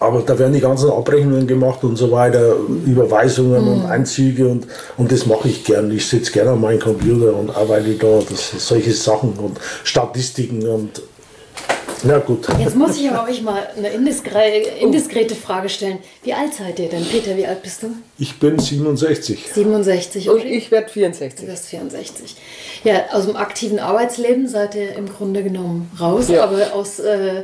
Aber 0.00 0.20
da 0.22 0.38
werden 0.38 0.52
die 0.52 0.60
ganzen 0.60 0.90
Abrechnungen 0.90 1.46
gemacht 1.46 1.82
und 1.82 1.96
so 1.96 2.12
weiter, 2.12 2.54
Überweisungen 2.86 3.66
und 3.66 3.86
Einzüge 3.86 4.46
und, 4.46 4.68
und 4.96 5.10
das 5.10 5.26
mache 5.26 5.48
ich 5.48 5.64
gern. 5.64 5.90
Ich 5.90 6.06
sitze 6.06 6.30
gerne 6.30 6.52
an 6.52 6.60
meinem 6.60 6.78
Computer 6.78 7.34
und 7.34 7.50
arbeite 7.50 7.94
da, 7.94 8.20
das, 8.28 8.52
solche 8.58 8.92
Sachen 8.92 9.32
und 9.32 9.58
Statistiken 9.82 10.64
und 10.68 11.02
na 12.04 12.18
gut. 12.18 12.46
Jetzt 12.58 12.76
muss 12.76 12.96
ich 12.98 13.10
aber 13.10 13.28
euch 13.28 13.42
mal 13.42 13.66
eine 13.76 13.88
indiskre 13.88 14.46
indiskrete 14.80 15.34
Frage 15.34 15.68
stellen. 15.68 15.98
Wie 16.22 16.32
alt 16.34 16.54
seid 16.54 16.78
ihr 16.78 16.88
denn? 16.88 17.04
Peter, 17.04 17.36
wie 17.36 17.46
alt 17.46 17.62
bist 17.62 17.82
du? 17.82 17.88
Ich 18.18 18.38
bin 18.38 18.58
67. 18.58 19.46
67 19.52 20.28
Und 20.30 20.36
Uschi? 20.38 20.48
ich 20.48 20.70
werde 20.70 20.86
Du 20.86 20.92
64. 20.92 21.46
bist 21.46 21.66
64. 21.66 22.36
Ja, 22.84 23.02
aus 23.12 23.26
dem 23.26 23.36
aktiven 23.36 23.78
Arbeitsleben 23.78 24.46
seid 24.48 24.74
ihr 24.74 24.94
im 24.96 25.08
Grunde 25.08 25.42
genommen 25.42 25.90
raus, 26.00 26.28
Ja. 26.28 26.44
aber 26.44 26.72
aus, 26.74 26.98
äh, 27.00 27.42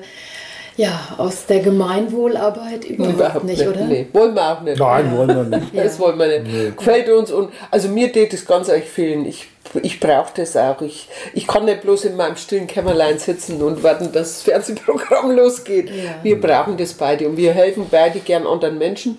ja, 0.77 1.14
aus 1.19 1.47
der 1.47 1.61
Gemeinwohlarbeit 1.61 2.85
überhaupt, 2.85 3.45
nicht, 3.45 3.67
oder? 3.67 3.85
Nee, 3.85 4.07
wollen 4.12 4.35
wir 4.35 4.43
auch 4.53 4.61
nicht. 4.62 4.79
Nein, 4.79 5.17
wollen 5.17 5.29
wir 5.51 5.59
nicht. 5.59 5.77
Das 5.77 5.99
wollen 5.99 6.19
wir 6.19 6.40
nicht. 6.40 6.77
Gefällt 6.77 7.09
uns 7.09 7.31
und 7.31 7.51
also 7.71 7.88
mir 7.88 8.12
tät 8.12 8.33
das 8.33 8.45
ganz 8.45 8.69
euch 8.69 8.85
fehlen. 8.85 9.25
Ich, 9.27 9.49
ich 9.83 10.01
brauche 10.01 10.33
das 10.37 10.57
auch. 10.57 10.81
Ich, 10.83 11.09
ich 11.33 11.47
kann 11.47 11.65
nicht 11.65 11.83
bloß 11.83 12.07
in 12.07 12.17
meinem 12.17 12.37
stillen 12.37 12.67
Kämmerlein 12.67 13.19
sitzen 13.19 13.63
und 13.63 13.83
warten, 13.83 14.13
dass 14.13 14.35
das 14.35 14.43
Fernsehprogramm 14.43 15.31
losgeht. 15.37 15.91
Ja. 15.91 16.17
Wir 16.23 16.41
brauchen 16.41 16.77
das 16.77 16.95
beide 16.95 17.29
und 17.29 17.37
wir 17.37 17.53
helfen 17.53 17.87
beide 17.91 18.21
gern 18.21 18.47
anderen 18.47 18.79
Menschen. 18.79 19.19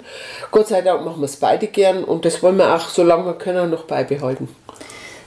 Gott 0.51 0.67
sei 0.67 0.81
Dank 0.81 1.03
machen 1.03 1.21
wir 1.21 1.25
es 1.25 1.37
beide 1.37 1.67
gern 1.67 2.03
und 2.03 2.25
das 2.25 2.41
wollen 2.43 2.57
wir 2.57 2.75
auch, 2.75 2.89
solange 2.89 3.25
wir 3.25 3.33
können, 3.33 3.69
noch 3.69 3.83
beibehalten. 3.83 4.47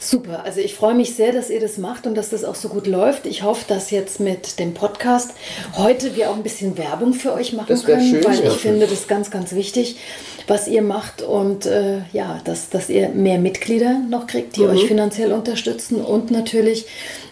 Super, 0.01 0.45
also 0.45 0.61
ich 0.61 0.75
freue 0.75 0.95
mich 0.95 1.15
sehr, 1.17 1.33
dass 1.33 1.51
ihr 1.51 1.59
das 1.61 1.77
macht 1.77 2.07
und 2.07 2.15
dass 2.15 2.31
das 2.31 2.45
auch 2.45 2.55
so 2.55 2.69
gut 2.69 2.87
läuft. 2.87 3.27
Ich 3.27 3.43
hoffe, 3.43 3.65
dass 3.67 3.91
jetzt 3.91 4.21
mit 4.21 4.59
dem 4.61 4.73
Podcast 4.73 5.33
heute 5.77 6.15
wir 6.15 6.31
auch 6.31 6.37
ein 6.37 6.45
bisschen 6.45 6.79
Werbung 6.79 7.15
für 7.15 7.33
euch 7.33 7.53
machen 7.53 7.83
können, 7.83 8.09
schön, 8.09 8.25
weil 8.25 8.47
ich 8.47 8.53
finde 8.55 8.87
das 8.87 9.09
ganz, 9.09 9.31
ganz 9.31 9.53
wichtig, 9.55 9.97
was 10.47 10.69
ihr 10.69 10.83
macht 10.83 11.21
und 11.23 11.67
äh, 11.67 11.99
ja, 12.13 12.41
dass, 12.45 12.71
dass 12.71 12.89
ihr 12.89 13.09
mehr 13.09 13.39
Mitglieder 13.39 13.99
noch 14.09 14.27
kriegt, 14.29 14.57
Mhm. 14.57 14.63
die 14.63 14.69
euch 14.69 14.85
finanziell 14.87 15.33
unterstützen 15.33 15.97
und 16.01 16.31
natürlich 16.31 16.87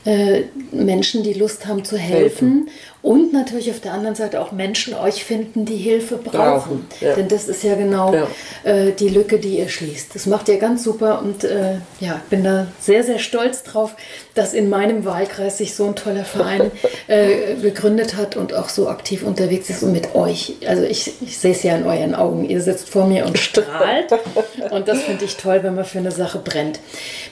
äh, 0.05 0.43
Menschen, 0.73 1.23
die 1.23 1.33
Lust 1.35 1.67
haben 1.67 1.85
zu 1.85 1.97
helfen. 1.97 2.69
Und 3.07 3.33
natürlich 3.33 3.71
auf 3.71 3.79
der 3.79 3.93
anderen 3.93 4.17
Seite 4.17 4.41
auch 4.41 4.51
Menschen 4.51 4.93
euch 4.93 5.23
finden, 5.23 5.65
die 5.65 5.77
Hilfe 5.77 6.17
brauchen. 6.17 6.33
Brauchen, 6.33 6.87
ja. 7.01 7.15
Denn 7.15 7.29
das 7.29 7.47
ist 7.47 7.63
ja 7.63 7.77
genau 7.77 8.13
Ja. 8.13 8.27
äh, 8.65 8.91
die 8.91 9.09
Lücke, 9.09 9.39
die 9.39 9.59
ihr 9.61 9.69
schließt. 9.69 10.13
Das 10.17 10.27
macht 10.27 10.49
ihr 10.49 10.59
ganz 10.59 10.83
super 10.83 11.23
und 11.23 11.45
äh, 11.45 11.75
ja, 12.01 12.21
ich 12.25 12.31
bin 12.31 12.43
da 12.43 12.67
sehr, 12.81 13.05
sehr 13.05 13.21
stolz 13.21 13.63
drauf, 13.63 13.95
dass 14.35 14.55
in 14.55 14.69
meinem 14.69 15.05
Wahlkreis 15.05 15.59
sich 15.59 15.77
so 15.77 15.85
ein 15.85 15.95
toller 15.95 16.25
Verein 16.25 16.73
äh, 17.07 17.55
gegründet 17.63 18.17
hat 18.17 18.35
und 18.35 18.53
auch 18.55 18.69
so 18.69 18.89
aktiv 18.89 19.23
unterwegs 19.23 19.71
ist 19.71 19.85
und 19.85 19.93
mit 19.93 20.17
euch. 20.17 20.55
Also 20.67 20.83
ich, 20.83 21.13
ich 21.21 21.39
sehe 21.39 21.53
es 21.53 21.63
ja 21.63 21.77
in 21.77 21.87
euren 21.87 22.17
Augen. 22.17 22.45
Ihr 22.51 22.61
sitzt 22.61 22.89
vor 22.89 23.07
mir 23.07 23.25
und 23.25 23.39
strahlt 23.39 24.11
und 24.73 24.89
das 24.89 25.03
finde 25.03 25.27
ich 25.27 25.37
toll, 25.37 25.61
wenn 25.63 25.77
man 25.77 25.85
für 25.85 25.99
eine 25.99 26.11
Sache 26.11 26.41
brennt. 26.41 26.81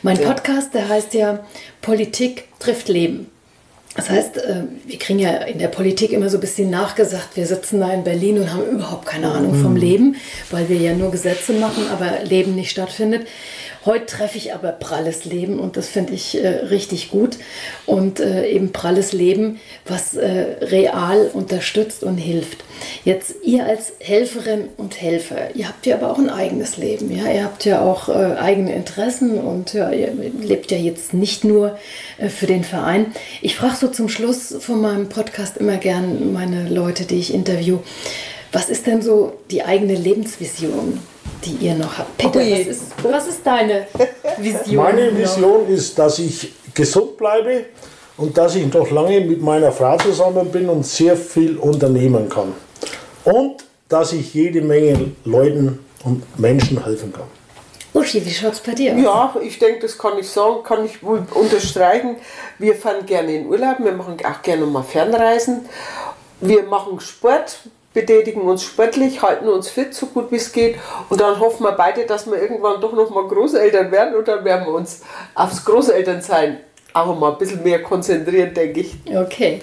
Mein 0.02 0.18
Podcast, 0.18 0.72
der 0.72 0.88
heißt 0.88 1.14
ja 1.14 1.40
Politik 1.82 2.44
trifft 2.60 2.88
Leben. 2.88 3.33
Das 3.96 4.10
heißt, 4.10 4.38
äh, 4.38 4.62
wir 4.86 4.98
kriegen 4.98 5.20
ja 5.20 5.36
in 5.38 5.58
der 5.58 5.68
Politik 5.68 6.12
immer 6.12 6.28
so 6.28 6.38
ein 6.38 6.40
bisschen 6.40 6.68
nachgesagt, 6.68 7.36
wir 7.36 7.46
sitzen 7.46 7.80
da 7.80 7.92
in 7.92 8.02
Berlin 8.02 8.38
und 8.38 8.52
haben 8.52 8.66
überhaupt 8.66 9.06
keine 9.06 9.30
Ahnung 9.30 9.54
vom 9.54 9.76
Leben, 9.76 10.16
weil 10.50 10.68
wir 10.68 10.76
ja 10.76 10.94
nur 10.94 11.12
Gesetze 11.12 11.52
machen, 11.52 11.84
aber 11.92 12.24
Leben 12.24 12.54
nicht 12.56 12.70
stattfindet. 12.70 13.28
Heute 13.86 14.06
treffe 14.06 14.38
ich 14.38 14.54
aber 14.54 14.72
pralles 14.72 15.26
Leben 15.26 15.58
und 15.58 15.76
das 15.76 15.88
finde 15.88 16.14
ich 16.14 16.42
äh, 16.42 16.48
richtig 16.48 17.10
gut. 17.10 17.36
Und 17.84 18.18
äh, 18.18 18.48
eben 18.48 18.72
pralles 18.72 19.12
Leben, 19.12 19.60
was 19.86 20.14
äh, 20.14 20.56
real 20.62 21.30
unterstützt 21.32 22.02
und 22.02 22.16
hilft. 22.16 22.64
Jetzt 23.04 23.34
ihr 23.42 23.66
als 23.66 23.92
Helferin 24.00 24.68
und 24.78 25.00
Helfer, 25.00 25.54
ihr 25.54 25.68
habt 25.68 25.84
ja 25.84 25.96
aber 25.96 26.10
auch 26.10 26.18
ein 26.18 26.30
eigenes 26.30 26.78
Leben. 26.78 27.14
Ja? 27.14 27.30
Ihr 27.30 27.44
habt 27.44 27.66
ja 27.66 27.82
auch 27.82 28.08
äh, 28.08 28.12
eigene 28.12 28.74
Interessen 28.74 29.38
und 29.38 29.74
ja, 29.74 29.90
ihr 29.90 30.12
lebt 30.40 30.70
ja 30.70 30.78
jetzt 30.78 31.12
nicht 31.12 31.44
nur 31.44 31.78
äh, 32.16 32.30
für 32.30 32.46
den 32.46 32.64
Verein. 32.64 33.12
Ich 33.42 33.54
frage 33.54 33.76
so 33.76 33.88
zum 33.88 34.08
Schluss 34.08 34.56
von 34.60 34.80
meinem 34.80 35.10
Podcast 35.10 35.58
immer 35.58 35.76
gern 35.76 36.32
meine 36.32 36.70
Leute, 36.70 37.04
die 37.04 37.18
ich 37.18 37.34
interview, 37.34 37.80
was 38.50 38.70
ist 38.70 38.86
denn 38.86 39.02
so 39.02 39.34
die 39.50 39.64
eigene 39.64 39.94
Lebensvision, 39.94 41.00
die 41.44 41.66
ihr 41.66 41.74
noch 41.74 41.98
habt? 41.98 42.16
Peter, 42.18 42.40
was 42.40 42.66
ist, 42.66 42.82
was 43.02 43.26
ist 43.28 43.46
deine 43.46 43.86
Vision? 44.38 44.84
Meine 44.84 45.12
noch? 45.12 45.18
Vision 45.18 45.68
ist, 45.68 45.98
dass 45.98 46.18
ich 46.18 46.52
gesund 46.74 47.16
bleibe 47.16 47.66
und 48.16 48.36
dass 48.36 48.54
ich 48.54 48.72
noch 48.72 48.90
lange 48.90 49.20
mit 49.20 49.40
meiner 49.40 49.72
Frau 49.72 49.96
zusammen 49.98 50.50
bin 50.50 50.68
und 50.68 50.86
sehr 50.86 51.16
viel 51.16 51.56
unternehmen 51.56 52.28
kann. 52.28 52.52
Und 53.24 53.64
dass 53.88 54.12
ich 54.12 54.34
jede 54.34 54.60
Menge 54.60 55.12
Leuten 55.24 55.84
und 56.04 56.38
Menschen 56.38 56.84
helfen 56.84 57.12
kann. 57.12 57.26
Uschi, 57.94 58.24
wie 58.26 58.30
schaut 58.30 58.54
es 58.54 58.60
bei 58.60 58.72
dir 58.74 58.92
aus? 58.94 59.02
Ja, 59.02 59.36
ich 59.40 59.58
denke, 59.58 59.82
das 59.82 59.96
kann 59.96 60.18
ich 60.18 60.28
sagen, 60.28 60.64
kann 60.64 60.84
ich 60.84 61.00
wohl 61.02 61.24
unterstreichen. 61.32 62.16
Wir 62.58 62.74
fahren 62.74 63.06
gerne 63.06 63.36
in 63.36 63.46
Urlaub, 63.46 63.76
wir 63.78 63.92
machen 63.92 64.16
auch 64.24 64.42
gerne 64.42 64.66
mal 64.66 64.82
Fernreisen. 64.82 65.66
Wir 66.40 66.64
machen 66.64 66.98
Sport, 66.98 67.60
betätigen 67.94 68.42
uns 68.42 68.64
sportlich, 68.64 69.22
halten 69.22 69.48
uns 69.48 69.70
fit, 69.70 69.94
so 69.94 70.06
gut 70.06 70.30
wie 70.30 70.36
es 70.36 70.52
geht. 70.52 70.76
Und 71.08 71.20
dann 71.20 71.38
hoffen 71.40 71.62
wir 71.62 71.72
beide, 71.72 72.04
dass 72.04 72.26
wir 72.26 72.36
irgendwann 72.36 72.80
doch 72.80 72.92
noch 72.92 73.08
mal 73.10 73.26
Großeltern 73.26 73.90
werden 73.90 74.14
und 74.16 74.28
dann 74.28 74.44
werden 74.44 74.66
wir 74.66 74.74
uns 74.74 75.00
aufs 75.34 75.64
Großelternsein 75.64 76.58
auch 76.92 77.18
mal 77.18 77.32
ein 77.32 77.38
bisschen 77.38 77.62
mehr 77.62 77.82
konzentrieren, 77.82 78.52
denke 78.52 78.80
ich. 78.80 78.96
Okay. 79.06 79.60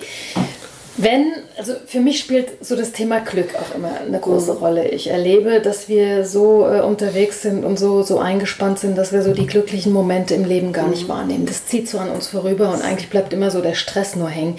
Wenn 0.98 1.41
Also 1.62 1.76
für 1.86 2.00
mich 2.00 2.18
spielt 2.18 2.66
so 2.66 2.76
das 2.76 2.92
Thema 2.92 3.20
Glück 3.20 3.50
auch 3.54 3.76
immer 3.76 3.92
eine 4.00 4.20
große 4.20 4.54
Rolle. 4.54 4.88
Ich 4.88 5.12
erlebe, 5.12 5.62
dass 5.62 5.88
wir 5.88 6.26
so 6.26 6.68
äh, 6.68 6.82
unterwegs 6.82 7.44
sind 7.44 7.64
und 7.64 7.78
so, 7.78 8.02
so 8.02 8.18
eingespannt 8.18 8.80
sind, 8.80 8.98
dass 8.98 9.12
wir 9.12 9.22
so 9.22 9.32
die 9.32 9.46
glücklichen 9.46 9.94
Momente 9.94 10.34
im 10.34 10.44
Leben 10.44 10.74
gar 10.74 10.88
nicht 10.88 11.08
wahrnehmen. 11.08 11.46
Das 11.46 11.68
zieht 11.68 11.88
so 11.88 12.00
an 12.00 12.10
uns 12.10 12.30
vorüber 12.30 12.74
und 12.74 12.82
eigentlich 12.82 13.12
bleibt 13.12 13.32
immer 13.32 13.52
so 13.52 13.62
der 13.62 13.76
Stress 13.76 14.16
nur 14.16 14.28
hängen. 14.28 14.58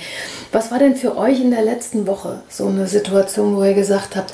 Was 0.52 0.70
war 0.70 0.78
denn 0.78 0.94
für 0.94 1.16
euch 1.16 1.40
in 1.40 1.50
der 1.50 1.62
letzten 1.62 2.06
Woche 2.06 2.40
so 2.48 2.68
eine 2.68 2.86
Situation, 2.86 3.56
wo 3.56 3.64
ihr 3.64 3.74
gesagt 3.74 4.14
habt, 4.14 4.32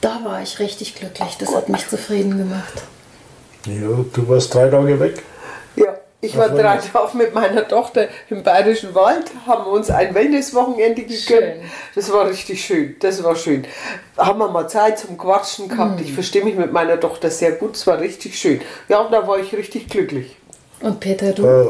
da 0.00 0.22
war 0.24 0.42
ich 0.42 0.58
richtig 0.58 0.96
glücklich, 0.96 1.36
das 1.38 1.54
hat 1.54 1.68
mich 1.68 1.88
zufrieden 1.88 2.36
gemacht? 2.36 2.82
Ja, 3.66 4.04
du 4.12 4.28
warst 4.28 4.52
drei 4.52 4.68
Tage 4.68 4.98
weg. 4.98 5.22
Ja, 6.22 6.28
ich 6.28 6.36
war 6.36 6.48
drei? 6.50 6.76
Tage 6.76 7.16
mit 7.16 7.34
meiner 7.34 7.66
Tochter 7.66 8.06
im 8.30 8.44
Bayerischen 8.44 8.94
Wald, 8.94 9.24
haben 9.44 9.66
uns 9.66 9.90
ein 9.90 10.14
Wellnesswochenende 10.14 11.02
gegönnt. 11.02 11.20
Schön. 11.20 11.60
Das 11.96 12.12
war 12.12 12.28
richtig 12.28 12.64
schön, 12.64 12.94
das 13.00 13.22
war 13.24 13.34
schön. 13.34 13.66
Haben 14.16 14.38
wir 14.38 14.48
mal 14.48 14.68
Zeit 14.68 15.00
zum 15.00 15.18
Quatschen 15.18 15.68
gehabt. 15.68 15.98
Hm. 15.98 16.06
Ich 16.06 16.12
verstehe 16.12 16.44
mich 16.44 16.54
mit 16.54 16.72
meiner 16.72 16.98
Tochter 17.00 17.28
sehr 17.28 17.52
gut, 17.52 17.74
es 17.74 17.86
war 17.88 17.98
richtig 17.98 18.38
schön. 18.38 18.60
Ja, 18.88 19.00
und 19.00 19.12
da 19.12 19.26
war 19.26 19.38
ich 19.38 19.52
richtig 19.52 19.88
glücklich. 19.88 20.36
Und 20.80 21.00
Peter, 21.00 21.32
du? 21.32 21.44
Äh, 21.44 21.66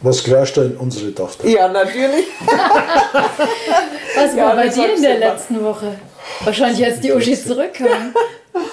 was 0.00 0.24
klärst 0.24 0.56
du 0.56 0.62
in 0.62 0.76
unsere 0.76 1.14
Tochter? 1.14 1.46
Ja, 1.46 1.68
natürlich. 1.68 2.26
Was 4.16 4.34
ja, 4.34 4.46
war 4.46 4.56
bei 4.56 4.66
das 4.66 4.74
dir 4.74 4.94
in 4.94 5.02
der 5.02 5.18
letzten 5.18 5.62
Woche? 5.64 5.98
Wahrscheinlich, 6.44 6.84
als 6.84 7.00
die 7.00 7.12
Uschi 7.12 7.36
zurückkam. 7.36 8.14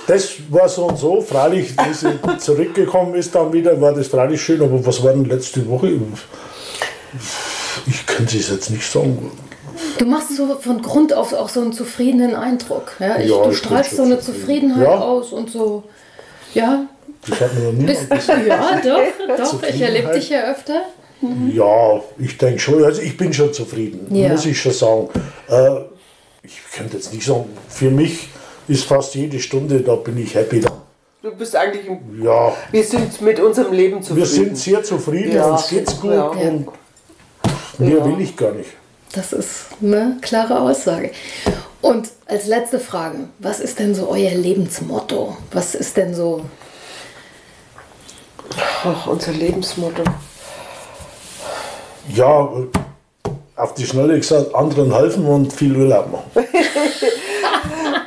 Das 0.07 0.33
war 0.49 0.69
so 0.69 0.85
und 0.85 0.97
so. 0.97 1.21
Freilich, 1.21 1.73
als 1.77 2.01
sie 2.01 2.19
zurückgekommen 2.39 3.15
ist, 3.15 3.33
dann 3.33 3.51
wieder, 3.51 3.79
war 3.81 3.93
das 3.93 4.07
freilich 4.07 4.41
schön. 4.41 4.61
Aber 4.61 4.85
was 4.85 5.03
war 5.03 5.13
denn 5.13 5.25
letzte 5.25 5.67
Woche? 5.67 5.93
Ich 7.87 8.05
könnte 8.05 8.37
es 8.37 8.49
jetzt 8.49 8.69
nicht 8.69 8.89
sagen. 8.89 9.31
Du 9.97 10.05
machst 10.05 10.35
so 10.35 10.55
von 10.59 10.81
Grund 10.81 11.13
auf 11.13 11.33
auch 11.33 11.49
so 11.49 11.61
einen 11.61 11.73
zufriedenen 11.73 12.35
Eindruck. 12.35 12.93
Ja? 12.99 13.17
Ich, 13.19 13.29
Ja, 13.29 13.43
du 13.43 13.53
strahlst 13.53 13.95
so 13.95 14.03
eine 14.03 14.19
zufrieden. 14.19 14.69
Zufriedenheit 14.71 14.83
Ja. 14.83 14.99
aus 14.99 15.31
und 15.33 15.49
so. 15.51 15.83
Ja, 16.53 16.85
Das 17.27 17.41
hat 17.41 17.53
mir 17.55 17.65
noch 17.65 17.73
niemand 17.73 18.09
bist, 18.09 18.27
ja 18.47 18.81
doch, 18.83 19.37
doch. 19.37 19.63
Ich 19.63 19.81
erlebe 19.81 20.13
dich 20.13 20.29
ja 20.29 20.51
öfter. 20.51 20.81
Ja, 21.51 22.01
ich 22.19 22.37
denke 22.37 22.59
schon. 22.59 22.83
Also 22.83 23.01
ich 23.01 23.17
bin 23.17 23.33
schon 23.33 23.51
zufrieden, 23.53 24.07
Ja. 24.15 24.29
muss 24.29 24.45
ich 24.45 24.59
schon 24.61 24.71
sagen. 24.73 25.09
Äh, 25.49 25.81
ich 26.43 26.59
könnte 26.75 26.97
jetzt 26.97 27.11
nicht 27.13 27.25
sagen, 27.25 27.45
für 27.67 27.89
mich 27.89 28.29
ist 28.67 28.85
fast 28.85 29.15
jede 29.15 29.39
Stunde, 29.39 29.81
da 29.81 29.95
bin 29.95 30.17
ich 30.17 30.33
happy. 30.35 30.61
Da. 30.61 30.71
Du 31.21 31.31
bist 31.35 31.55
eigentlich, 31.55 31.87
im- 31.87 32.23
Ja, 32.23 32.53
wir 32.71 32.83
sind 32.83 33.19
mit 33.21 33.39
unserem 33.39 33.73
Leben 33.73 34.01
zufrieden. 34.01 34.17
wir 34.19 34.25
sind 34.27 34.57
sehr 34.57 34.83
zufrieden, 34.83 35.33
Ja. 35.35 35.45
uns 35.51 35.67
geht's 35.69 35.99
gut 35.99 36.11
Ja. 36.11 36.27
und 36.27 36.67
mehr 37.79 38.05
will 38.05 38.21
ich 38.21 38.35
gar 38.37 38.51
nicht. 38.51 38.69
Das 39.13 39.33
ist 39.33 39.67
eine 39.81 40.17
klare 40.21 40.59
Aussage. 40.59 41.11
Und 41.81 42.09
als 42.27 42.47
letzte 42.47 42.79
Frage, 42.79 43.29
was 43.39 43.59
ist 43.59 43.79
denn 43.79 43.93
so 43.95 44.09
euer 44.09 44.31
Lebensmotto? 44.31 45.37
Was 45.51 45.75
ist 45.75 45.95
denn 45.97 46.13
so 46.13 46.41
Ach, 48.83 49.07
unser 49.07 49.31
Lebensmotto. 49.31 50.03
Ja, 52.13 52.49
auf 53.55 53.73
die 53.73 53.85
Schnelle 53.85 54.17
gesagt, 54.17 54.53
anderen 54.53 54.93
helfen 54.93 55.25
und 55.25 55.51
viel 55.51 55.75
Urlaub 55.75 56.11
machen. 56.11 56.31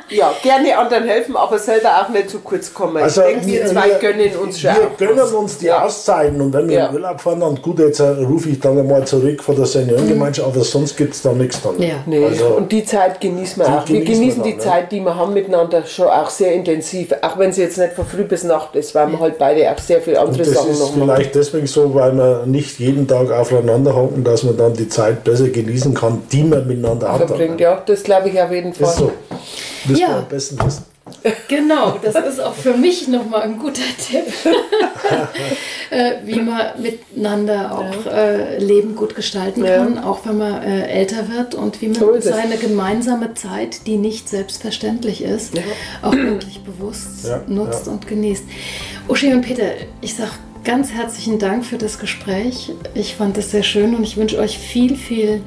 Ja, 0.09 0.33
gerne 0.41 0.77
anderen 0.77 1.03
helfen, 1.07 1.35
aber 1.35 1.57
selber 1.59 1.89
auch 2.01 2.09
nicht 2.09 2.29
zu 2.29 2.39
kurz 2.39 2.73
kommen. 2.73 2.97
Also, 2.97 3.21
ich 3.21 3.27
denke, 3.27 3.45
wir 3.47 3.65
zwei 3.67 3.89
gönnen 3.99 4.35
uns 4.41 4.59
schon 4.59 4.71
Wir 4.75 4.87
auch 4.87 4.97
gönnen 4.97 5.17
was. 5.17 5.31
uns 5.33 5.57
die 5.57 5.71
Auszeiten 5.71 6.41
und 6.41 6.53
wenn 6.53 6.67
wir 6.69 6.77
Ja. 6.77 6.87
in 6.87 6.95
Urlaub 6.95 7.21
fahren, 7.21 7.39
dann 7.41 7.61
gut, 7.61 7.79
jetzt 7.79 7.99
äh, 7.99 8.03
rufe 8.07 8.49
ich 8.49 8.59
dann 8.59 8.77
einmal 8.79 9.05
zurück 9.05 9.43
von 9.43 9.55
der 9.55 9.65
Seniorengemeinschaft, 9.65 10.47
aber 10.47 10.63
sonst 10.63 10.95
gibt 10.97 11.13
es 11.13 11.21
da 11.21 11.31
nichts 11.33 11.61
dann. 11.61 11.79
Ja. 11.81 11.95
Nee, 12.05 12.25
Also, 12.25 12.45
und 12.47 12.71
die 12.71 12.83
Zeit 12.85 13.21
genießen 13.21 13.57
wir 13.61 13.65
die 13.65 13.71
auch. 13.71 13.87
Wir 13.87 13.99
genießen 14.01 14.19
genießen 14.21 14.43
wir 14.43 14.51
die 14.51 14.57
dann, 14.57 14.65
ne? 14.67 14.71
Zeit, 14.71 14.91
die 14.91 14.99
wir 15.01 15.15
haben 15.15 15.33
miteinander, 15.33 15.85
schon 15.85 16.07
auch 16.07 16.29
sehr 16.29 16.53
intensiv. 16.53 17.13
Auch 17.21 17.37
wenn 17.37 17.51
sie 17.51 17.61
jetzt 17.61 17.77
nicht 17.77 17.93
von 17.93 18.05
früh 18.05 18.23
bis 18.23 18.43
Nacht 18.43 18.75
ist, 18.75 18.95
weil 18.95 19.07
wir 19.11 19.19
halt 19.19 19.37
beide 19.37 19.69
auch 19.71 19.77
sehr 19.79 20.01
viele 20.01 20.19
andere 20.19 20.43
das 20.43 20.53
Sachen 20.53 20.71
ist 20.71 20.79
noch 20.79 20.95
machen. 20.95 21.01
vielleicht 21.03 21.35
deswegen 21.35 21.67
so, 21.67 21.93
weil 21.93 22.13
wir 22.13 22.43
nicht 22.45 22.79
jeden 22.79 23.07
Tag 23.07 23.31
aufeinander 23.31 23.95
hocken, 23.95 24.23
dass 24.23 24.43
man 24.43 24.57
dann 24.57 24.73
die 24.73 24.89
Zeit 24.89 25.23
besser 25.23 25.47
genießen 25.49 25.93
kann, 25.93 26.23
die 26.31 26.43
man 26.43 26.65
miteinander 26.67 27.11
hat. 27.11 27.27
verbringt. 27.27 27.59
Ja, 27.59 27.81
das 27.85 28.03
glaube 28.03 28.29
ich 28.29 28.41
auf 28.41 28.51
jeden 28.51 28.73
Fall. 28.73 28.87
Ist 28.87 28.97
so. 28.97 29.11
Das 29.87 29.99
Ja. 29.99 30.07
wir 30.09 30.15
am 30.17 30.27
besten 30.27 30.59
wissen. 30.65 30.83
Genau, 31.47 31.97
das 32.03 32.13
ist 32.13 32.39
auch 32.39 32.53
für 32.53 32.75
mich 32.75 33.07
nochmal 33.07 33.41
ein 33.41 33.57
guter 33.57 33.81
Tipp, 33.97 34.25
äh, 35.89 36.13
wie 36.23 36.39
man 36.41 36.79
miteinander 36.81 37.77
auch 37.77 38.05
äh, 38.05 38.59
Leben 38.59 38.95
gut 38.95 39.15
gestalten 39.15 39.63
Ja. 39.65 39.77
kann, 39.77 39.97
auch 39.97 40.19
wenn 40.25 40.37
man 40.37 40.61
äh, 40.61 40.85
älter 40.87 41.27
wird 41.29 41.55
und 41.55 41.81
wie 41.81 41.87
man 41.87 41.95
So 41.99 42.19
seine 42.19 42.57
gemeinsame 42.57 43.33
Zeit, 43.33 43.87
die 43.87 43.97
nicht 43.97 44.29
selbstverständlich 44.29 45.23
ist, 45.23 45.53
auch 46.03 46.13
wirklich 46.13 46.61
bewusst 46.61 47.25
Ja, 47.27 47.41
nutzt 47.47 47.87
ja. 47.87 47.91
und 47.93 48.07
genießt. 48.07 48.43
Uschi 49.07 49.33
und 49.33 49.41
Peter, 49.41 49.63
ich 50.01 50.13
sage 50.15 50.31
ganz 50.63 50.91
herzlichen 50.91 51.39
Dank 51.39 51.65
für 51.65 51.77
das 51.77 51.97
Gespräch. 51.97 52.71
Ich 52.93 53.15
fand 53.15 53.37
es 53.37 53.49
sehr 53.51 53.63
schön 53.63 53.95
und 53.95 54.03
ich 54.03 54.17
wünsche 54.17 54.37
euch 54.37 54.59
viel, 54.59 54.95
viel 54.95 55.27
Glück 55.37 55.43